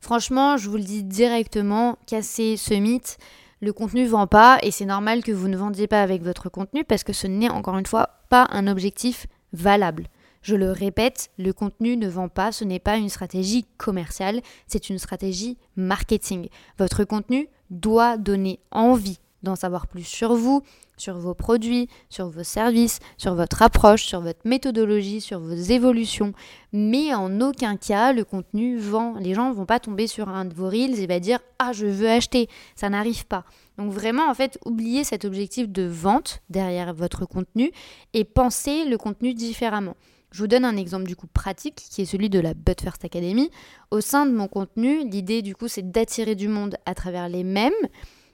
Franchement, 0.00 0.56
je 0.56 0.68
vous 0.68 0.76
le 0.76 0.82
dis 0.82 1.04
directement, 1.04 1.96
cassez 2.06 2.56
ce 2.56 2.74
mythe. 2.74 3.18
Le 3.60 3.72
contenu 3.72 4.02
ne 4.04 4.08
vend 4.08 4.26
pas 4.26 4.58
et 4.62 4.72
c'est 4.72 4.86
normal 4.86 5.22
que 5.22 5.32
vous 5.32 5.46
ne 5.46 5.56
vendiez 5.56 5.86
pas 5.86 6.02
avec 6.02 6.22
votre 6.22 6.48
contenu 6.48 6.82
parce 6.82 7.04
que 7.04 7.12
ce 7.12 7.28
n'est 7.28 7.50
encore 7.50 7.78
une 7.78 7.86
fois 7.86 8.08
pas 8.28 8.48
un 8.50 8.66
objectif 8.66 9.26
valable. 9.52 10.06
Je 10.42 10.56
le 10.56 10.72
répète, 10.72 11.30
le 11.38 11.52
contenu 11.52 11.96
ne 11.96 12.08
vend 12.08 12.28
pas, 12.28 12.50
ce 12.50 12.64
n'est 12.64 12.78
pas 12.78 12.96
une 12.96 13.10
stratégie 13.10 13.66
commerciale, 13.76 14.40
c'est 14.66 14.88
une 14.88 14.98
stratégie 14.98 15.58
marketing. 15.76 16.48
Votre 16.78 17.04
contenu 17.04 17.48
doit 17.68 18.16
donner 18.16 18.58
envie 18.70 19.18
d'en 19.42 19.56
savoir 19.56 19.86
plus 19.86 20.04
sur 20.04 20.34
vous, 20.34 20.62
sur 20.96 21.18
vos 21.18 21.34
produits, 21.34 21.88
sur 22.10 22.28
vos 22.28 22.42
services, 22.42 22.98
sur 23.16 23.34
votre 23.34 23.62
approche, 23.62 24.04
sur 24.04 24.20
votre 24.20 24.40
méthodologie, 24.44 25.20
sur 25.20 25.40
vos 25.40 25.54
évolutions. 25.54 26.32
Mais 26.72 27.14
en 27.14 27.40
aucun 27.40 27.76
cas, 27.76 28.12
le 28.12 28.24
contenu 28.24 28.76
vend. 28.76 29.14
Les 29.18 29.34
gens 29.34 29.48
ne 29.48 29.54
vont 29.54 29.66
pas 29.66 29.80
tomber 29.80 30.06
sur 30.06 30.28
un 30.28 30.44
de 30.44 30.54
vos 30.54 30.68
reels 30.68 31.00
et 31.00 31.06
va 31.06 31.20
dire 31.20 31.40
Ah, 31.58 31.72
je 31.72 31.86
veux 31.86 32.08
acheter. 32.08 32.48
Ça 32.76 32.90
n'arrive 32.90 33.26
pas. 33.26 33.44
Donc 33.78 33.92
vraiment, 33.92 34.28
en 34.28 34.34
fait, 34.34 34.58
oubliez 34.66 35.04
cet 35.04 35.24
objectif 35.24 35.68
de 35.68 35.84
vente 35.84 36.42
derrière 36.50 36.92
votre 36.92 37.24
contenu 37.24 37.72
et 38.12 38.24
pensez 38.24 38.84
le 38.84 38.98
contenu 38.98 39.32
différemment. 39.32 39.96
Je 40.32 40.42
vous 40.42 40.46
donne 40.46 40.64
un 40.64 40.76
exemple 40.76 41.04
du 41.04 41.16
coup 41.16 41.26
pratique 41.26 41.74
qui 41.74 42.02
est 42.02 42.06
celui 42.06 42.30
de 42.30 42.38
la 42.38 42.54
But 42.54 42.80
First 42.80 43.04
Academy. 43.04 43.50
Au 43.90 44.00
sein 44.00 44.26
de 44.26 44.32
mon 44.32 44.48
contenu, 44.48 45.08
l'idée 45.08 45.42
du 45.42 45.56
coup 45.56 45.68
c'est 45.68 45.90
d'attirer 45.90 46.34
du 46.34 46.48
monde 46.48 46.76
à 46.86 46.94
travers 46.94 47.28
les 47.28 47.44
mêmes. 47.44 47.72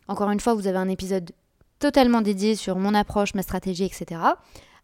Encore 0.08 0.30
une 0.30 0.40
fois, 0.40 0.54
vous 0.54 0.66
avez 0.66 0.78
un 0.78 0.88
épisode 0.88 1.32
totalement 1.78 2.20
dédié 2.20 2.54
sur 2.54 2.76
mon 2.76 2.94
approche, 2.94 3.34
ma 3.34 3.42
stratégie, 3.42 3.84
etc. 3.84 4.20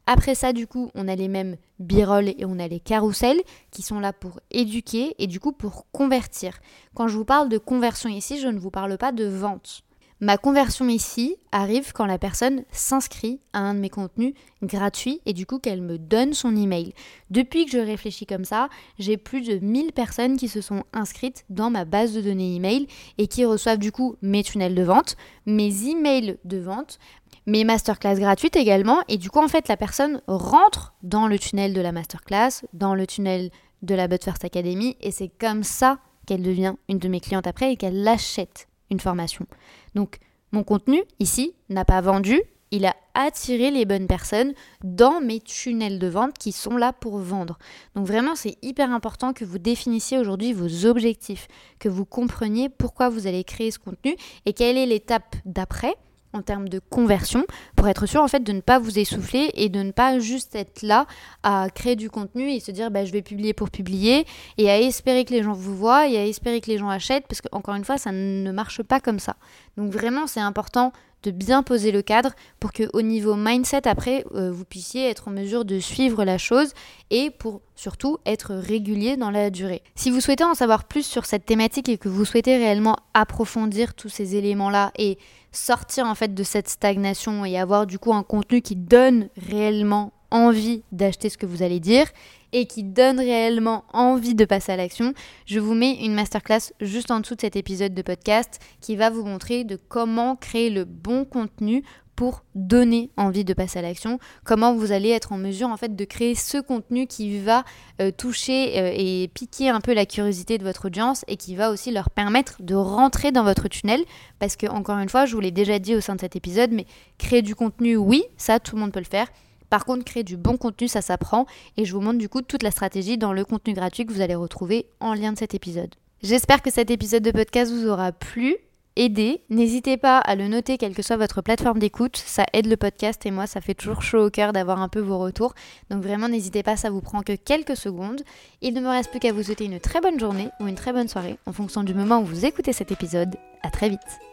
Après 0.07 0.35
ça, 0.35 0.53
du 0.53 0.67
coup, 0.67 0.91
on 0.95 1.07
a 1.07 1.15
les 1.15 1.29
mêmes 1.29 1.57
birolles 1.79 2.31
et 2.31 2.45
on 2.45 2.59
a 2.59 2.67
les 2.67 2.81
carousels 2.81 3.41
qui 3.71 3.83
sont 3.83 4.01
là 4.01 4.13
pour 4.13 4.41
éduquer 4.51 5.15
et 5.19 5.29
du 5.29 5.39
coup 5.39 5.53
pour 5.53 5.87
convertir. 5.93 6.59
Quand 6.95 7.07
je 7.07 7.17
vous 7.17 7.25
parle 7.25 7.49
de 7.49 7.59
conversion 7.59 8.09
ici, 8.09 8.41
je 8.41 8.49
ne 8.49 8.59
vous 8.59 8.71
parle 8.71 8.99
pas 8.99 9.13
de 9.13 9.25
vente. 9.25 9.85
Ma 10.23 10.37
conversion 10.37 10.89
ici 10.89 11.35
arrive 11.51 11.93
quand 11.93 12.07
la 12.07 12.17
personne 12.17 12.63
s'inscrit 12.71 13.41
à 13.53 13.59
un 13.59 13.75
de 13.75 13.81
mes 13.81 13.91
contenus 13.91 14.35
gratuits 14.63 15.21
et 15.27 15.33
du 15.33 15.47
coup 15.47 15.59
qu'elle 15.59 15.83
me 15.83 15.99
donne 15.99 16.33
son 16.33 16.55
email. 16.55 16.95
Depuis 17.31 17.65
que 17.65 17.73
je 17.73 17.79
réfléchis 17.79 18.25
comme 18.25 18.45
ça, 18.45 18.69
j'ai 19.01 19.17
plus 19.17 19.41
de 19.41 19.59
1000 19.59 19.93
personnes 19.93 20.37
qui 20.37 20.47
se 20.47 20.61
sont 20.61 20.85
inscrites 20.93 21.45
dans 21.51 21.71
ma 21.71 21.85
base 21.85 22.15
de 22.15 22.21
données 22.21 22.55
email 22.55 22.87
et 23.19 23.27
qui 23.27 23.45
reçoivent 23.45 23.81
du 23.81 23.91
coup 23.91 24.15
mes 24.23 24.45
tunnels 24.45 24.77
de 24.77 24.85
vente, 24.85 25.17
mes 25.45 25.89
emails 25.89 26.39
de 26.45 26.59
vente, 26.59 27.01
mes 27.47 27.65
masterclass 27.65 28.21
gratuites 28.21 28.55
également 28.55 29.01
et 29.09 29.19
du 29.19 29.29
coup 29.29 29.43
en 29.43 29.49
fait 29.49 29.67
la 29.67 29.77
personne 29.77 30.23
rentre 30.29 30.95
dans 31.03 31.27
le 31.27 31.37
tunnel 31.37 31.75
de 31.75 31.81
la 31.81 31.91
masterclass, 31.91 32.65
dans 32.75 32.95
le 32.95 33.09
tunnel 33.09 33.51
de 33.83 33.97
la 33.97 34.07
But 34.07 34.23
First 34.23 34.45
Academy 34.45 34.97
et 35.01 35.11
c'est 35.11 35.33
comme 35.41 35.65
ça 35.65 35.99
qu'elle 36.29 36.43
devient 36.43 36.75
une 36.89 36.99
de 36.99 37.09
mes 37.09 37.19
clientes 37.19 37.49
après 37.49 37.73
et 37.73 37.77
qu'elle 37.77 38.05
l'achète 38.05 38.69
formation. 39.01 39.47
Donc 39.95 40.19
mon 40.53 40.65
contenu 40.65 41.03
ici 41.19 41.55
n'a 41.69 41.85
pas 41.85 42.01
vendu, 42.01 42.43
il 42.73 42.87
a 42.87 42.97
attiré 43.15 43.71
les 43.71 43.85
bonnes 43.85 44.07
personnes 44.07 44.55
dans 44.83 45.21
mes 45.21 45.41
tunnels 45.41 45.99
de 45.99 46.07
vente 46.07 46.39
qui 46.39 46.53
sont 46.53 46.77
là 46.77 46.93
pour 46.93 47.19
vendre. 47.19 47.59
Donc 47.95 48.07
vraiment, 48.07 48.35
c'est 48.35 48.57
hyper 48.63 48.91
important 48.91 49.35
que 49.35 49.45
vous 49.45 49.59
définissiez 49.59 50.19
aujourd'hui 50.19 50.55
vos 50.55 50.87
objectifs, 50.87 51.49
que 51.79 51.91
vous 51.91 52.07
compreniez 52.07 52.71
pourquoi 52.71 53.11
vous 53.11 53.27
allez 53.27 53.45
créer 53.45 53.71
ce 53.71 53.79
contenu 53.79 54.17
et 54.47 54.55
quelle 54.55 54.79
est 54.79 54.87
l'étape 54.87 55.37
d'après 55.45 55.95
en 56.33 56.43
termes 56.43 56.69
de 56.69 56.79
conversion 56.79 57.45
pour 57.77 57.89
être 57.89 58.07
sûr 58.07 58.23
en 58.23 58.29
fait 58.29 58.43
de 58.43 58.53
ne 58.53 58.61
pas 58.61 58.79
vous 58.79 58.99
essouffler 58.99 59.51
et 59.55 59.69
de 59.69 59.83
ne 59.83 59.91
pas 59.91 60.19
juste 60.19 60.55
être 60.55 60.83
là 60.83 61.07
à 61.43 61.69
créer 61.75 61.97
du 61.97 62.11
contenu 62.11 62.51
et 62.51 62.61
se 62.61 62.71
dire 62.71 62.91
bah, 62.91 63.05
je 63.05 63.13
vais 63.13 63.23
publier 63.23 63.53
pour 63.53 63.71
publier 63.71 64.27
et 64.59 64.71
à 64.71 64.81
espérer 64.81 65.25
que 65.25 65.33
les 65.33 65.43
gens 65.43 65.53
vous 65.53 65.77
voient 65.77 66.09
et 66.09 66.17
à 66.17 66.27
espérer 66.27 66.61
que 66.61 66.71
les 66.71 66.79
gens 66.79 66.89
achètent 66.89 67.27
parce 67.29 67.41
qu'encore 67.41 67.75
une 67.75 67.85
fois 67.85 67.99
ça 67.99 68.13
ne 68.13 68.51
marche 68.53 68.83
pas 68.83 69.01
comme 69.01 69.19
ça. 69.19 69.37
Donc 69.77 69.93
vraiment 69.93 70.27
c'est 70.27 70.41
important 70.41 70.93
de 71.23 71.31
bien 71.31 71.63
poser 71.63 71.93
le 71.93 72.03
cadre 72.03 72.33
pour 72.61 72.73
que 72.73 72.85
au 72.93 73.03
niveau 73.03 73.37
mindset 73.37 73.87
après 73.87 74.25
euh, 74.35 74.51
vous 74.51 74.65
puissiez 74.65 75.09
être 75.09 75.29
en 75.29 75.31
mesure 75.31 75.65
de 75.65 75.79
suivre 75.79 76.25
la 76.25 76.39
chose 76.39 76.73
et 77.11 77.31
pour 77.31 77.61
surtout 77.77 78.19
être 78.27 78.55
régulier 78.55 79.17
dans 79.17 79.31
la 79.31 79.51
durée. 79.51 79.83
Si 79.95 80.11
vous 80.11 80.21
souhaitez 80.21 80.45
en 80.45 80.55
savoir 80.55 80.85
plus 80.85 81.07
sur 81.07 81.25
cette 81.27 81.47
thématique 81.47 81.89
et 81.89 81.99
que 81.99 82.09
vous 82.09 82.25
souhaitez 82.25 82.57
réellement 82.57 82.97
approfondir 83.15 83.95
tous 83.95 84.09
ces 84.09 84.37
éléments 84.37 84.71
là 84.71 84.93
et 84.99 85.19
sortir 85.53 86.07
en 86.07 86.15
fait 86.15 86.35
de 86.35 86.43
cette 86.43 86.69
stagnation 86.69 87.45
et 87.45 87.59
avoir 87.59 87.87
du 87.87 87.99
coup 87.99 88.13
un 88.13 88.23
contenu 88.23 88.63
qui 88.63 88.77
donne 88.77 89.29
réellement 89.37 90.13
envie 90.31 90.83
d'acheter 90.93 91.29
ce 91.29 91.37
que 91.37 91.47
vous 91.47 91.63
allez 91.63 91.79
dire 91.79 92.07
et 92.53 92.67
qui 92.67 92.83
donne 92.83 93.19
réellement 93.19 93.85
envie 93.93 94.35
de 94.35 94.45
passer 94.45 94.73
à 94.73 94.77
l'action, 94.77 95.15
je 95.47 95.59
vous 95.59 95.75
mets 95.75 96.05
une 96.05 96.15
masterclass 96.15 96.73
juste 96.81 97.11
en 97.11 97.21
dessous 97.21 97.35
de 97.35 97.41
cet 97.41 97.57
épisode 97.57 97.95
de 97.95 98.03
podcast 98.03 98.61
qui 98.81 98.97
va 98.97 99.11
vous 99.11 99.25
montrer 99.25 99.65
de 99.65 99.77
comment 99.77 100.37
créer 100.37 100.71
le 100.71 100.85
bon 100.85 101.25
contenu 101.25 101.83
pour 102.17 102.45
donner 102.55 103.11
envie 103.17 103.45
de 103.45 103.55
passer 103.55 103.79
à 103.79 103.83
l'action, 103.83 104.19
comment 104.45 104.75
vous 104.75 104.93
allez 104.93 105.11
être 105.11 105.33
en 105.33 105.39
mesure 105.39 105.69
en 105.69 105.77
fait 105.77 105.97
de 105.97 106.05
créer 106.05 106.35
ce 106.35 106.59
contenu 106.59 107.07
qui 107.07 107.39
va 107.39 107.65
euh, 108.01 108.11
toucher 108.11 108.79
euh, 108.79 108.93
et 108.95 109.29
piquer 109.35 109.69
un 109.71 109.81
peu 109.81 109.95
la 109.95 110.07
curiosité 110.07 110.59
de 110.59 110.65
votre 110.65 110.87
audience 110.87 111.25
et 111.29 111.37
qui 111.37 111.57
va 111.57 111.71
aussi 111.71 111.91
leur 111.91 112.11
permettre 112.11 112.63
de 112.63 112.75
rentrer 112.75 113.33
dans 113.33 113.45
votre 113.45 113.69
tunnel? 113.69 114.01
Parce 114.39 114.57
que 114.57 114.67
encore 114.67 114.99
une 114.99 115.09
fois, 115.09 115.27
je 115.27 115.35
vous 115.35 115.41
l'ai 115.41 115.51
déjà 115.51 115.79
dit 115.79 115.95
au 115.95 116.01
sein 116.01 116.15
de 116.15 116.21
cet 116.21 116.37
épisode 116.37 116.71
mais 116.73 116.87
créer 117.19 117.43
du 117.43 117.55
contenu 117.55 117.97
oui, 117.97 118.25
ça 118.37 118.61
tout 118.61 118.77
le 118.77 118.83
monde 118.83 118.93
peut 118.93 119.01
le 119.01 119.05
faire. 119.05 119.29
Par 119.71 119.87
contre, 119.87 120.05
créer 120.05 120.23
du 120.23 120.37
bon 120.37 120.59
contenu, 120.59 120.87
ça 120.87 121.01
s'apprend 121.01 121.47
et 121.79 121.87
je 121.87 121.95
vous 121.95 122.03
montre 122.03 122.19
du 122.19 122.29
coup 122.29 122.43
toute 122.43 122.63
la 122.63 122.71
stratégie 122.71 123.17
dans 123.17 123.33
le 123.33 123.45
contenu 123.45 123.73
gratuit 123.73 124.05
que 124.05 124.13
vous 124.13 124.21
allez 124.21 124.35
retrouver 124.35 124.87
en 125.01 125.15
lien 125.15 125.33
de 125.33 125.39
cet 125.39 125.55
épisode. 125.55 125.95
J'espère 126.23 126.63
que 126.63 126.71
cet 126.71 126.91
épisode 126.91 127.23
de 127.23 127.31
podcast 127.31 127.73
vous 127.73 127.89
aura 127.89 128.13
plu 128.13 128.57
aidé. 128.97 129.43
N'hésitez 129.51 129.97
pas 129.97 130.19
à 130.19 130.35
le 130.35 130.49
noter, 130.49 130.79
quelle 130.79 130.95
que 130.95 131.03
soit 131.03 131.17
votre 131.17 131.43
plateforme 131.43 131.79
d'écoute. 131.79 132.17
Ça 132.17 132.45
aide 132.53 132.67
le 132.67 132.77
podcast 132.77 133.25
et 133.27 133.31
moi, 133.31 133.47
ça 133.47 133.61
fait 133.61 133.75
toujours 133.75 134.03
chaud 134.03 134.27
au 134.27 134.31
cœur 134.31 134.53
d'avoir 134.53 134.81
un 134.81 134.89
peu 134.89 135.01
vos 135.01 135.19
retours. 135.19 135.55
Donc 135.91 136.03
vraiment, 136.03 136.29
n'hésitez 136.29 136.63
pas, 136.63 136.77
ça 136.77 136.91
vous 136.91 137.01
prend 137.01 137.23
que 137.23 137.35
quelques 137.35 137.77
secondes. 137.77 138.23
Il 138.61 138.75
ne 138.75 138.81
me 138.81 138.89
reste 138.89 139.11
plus 139.11 139.21
qu'à 139.21 139.33
vous 139.33 139.43
souhaiter 139.43 139.65
une 139.65 139.81
très 139.81 140.01
bonne 140.01 140.19
journée 140.19 140.49
ou 140.61 140.67
une 140.67 140.75
très 140.75 140.93
bonne 140.93 141.09
soirée 141.09 141.39
en 141.47 141.53
fonction 141.53 141.83
du 141.83 141.95
moment 141.95 142.21
où 142.21 142.25
vous 142.25 142.45
écoutez 142.45 142.73
cet 142.73 142.93
épisode. 142.93 143.37
À 143.63 143.71
très 143.71 143.89
vite. 143.89 144.32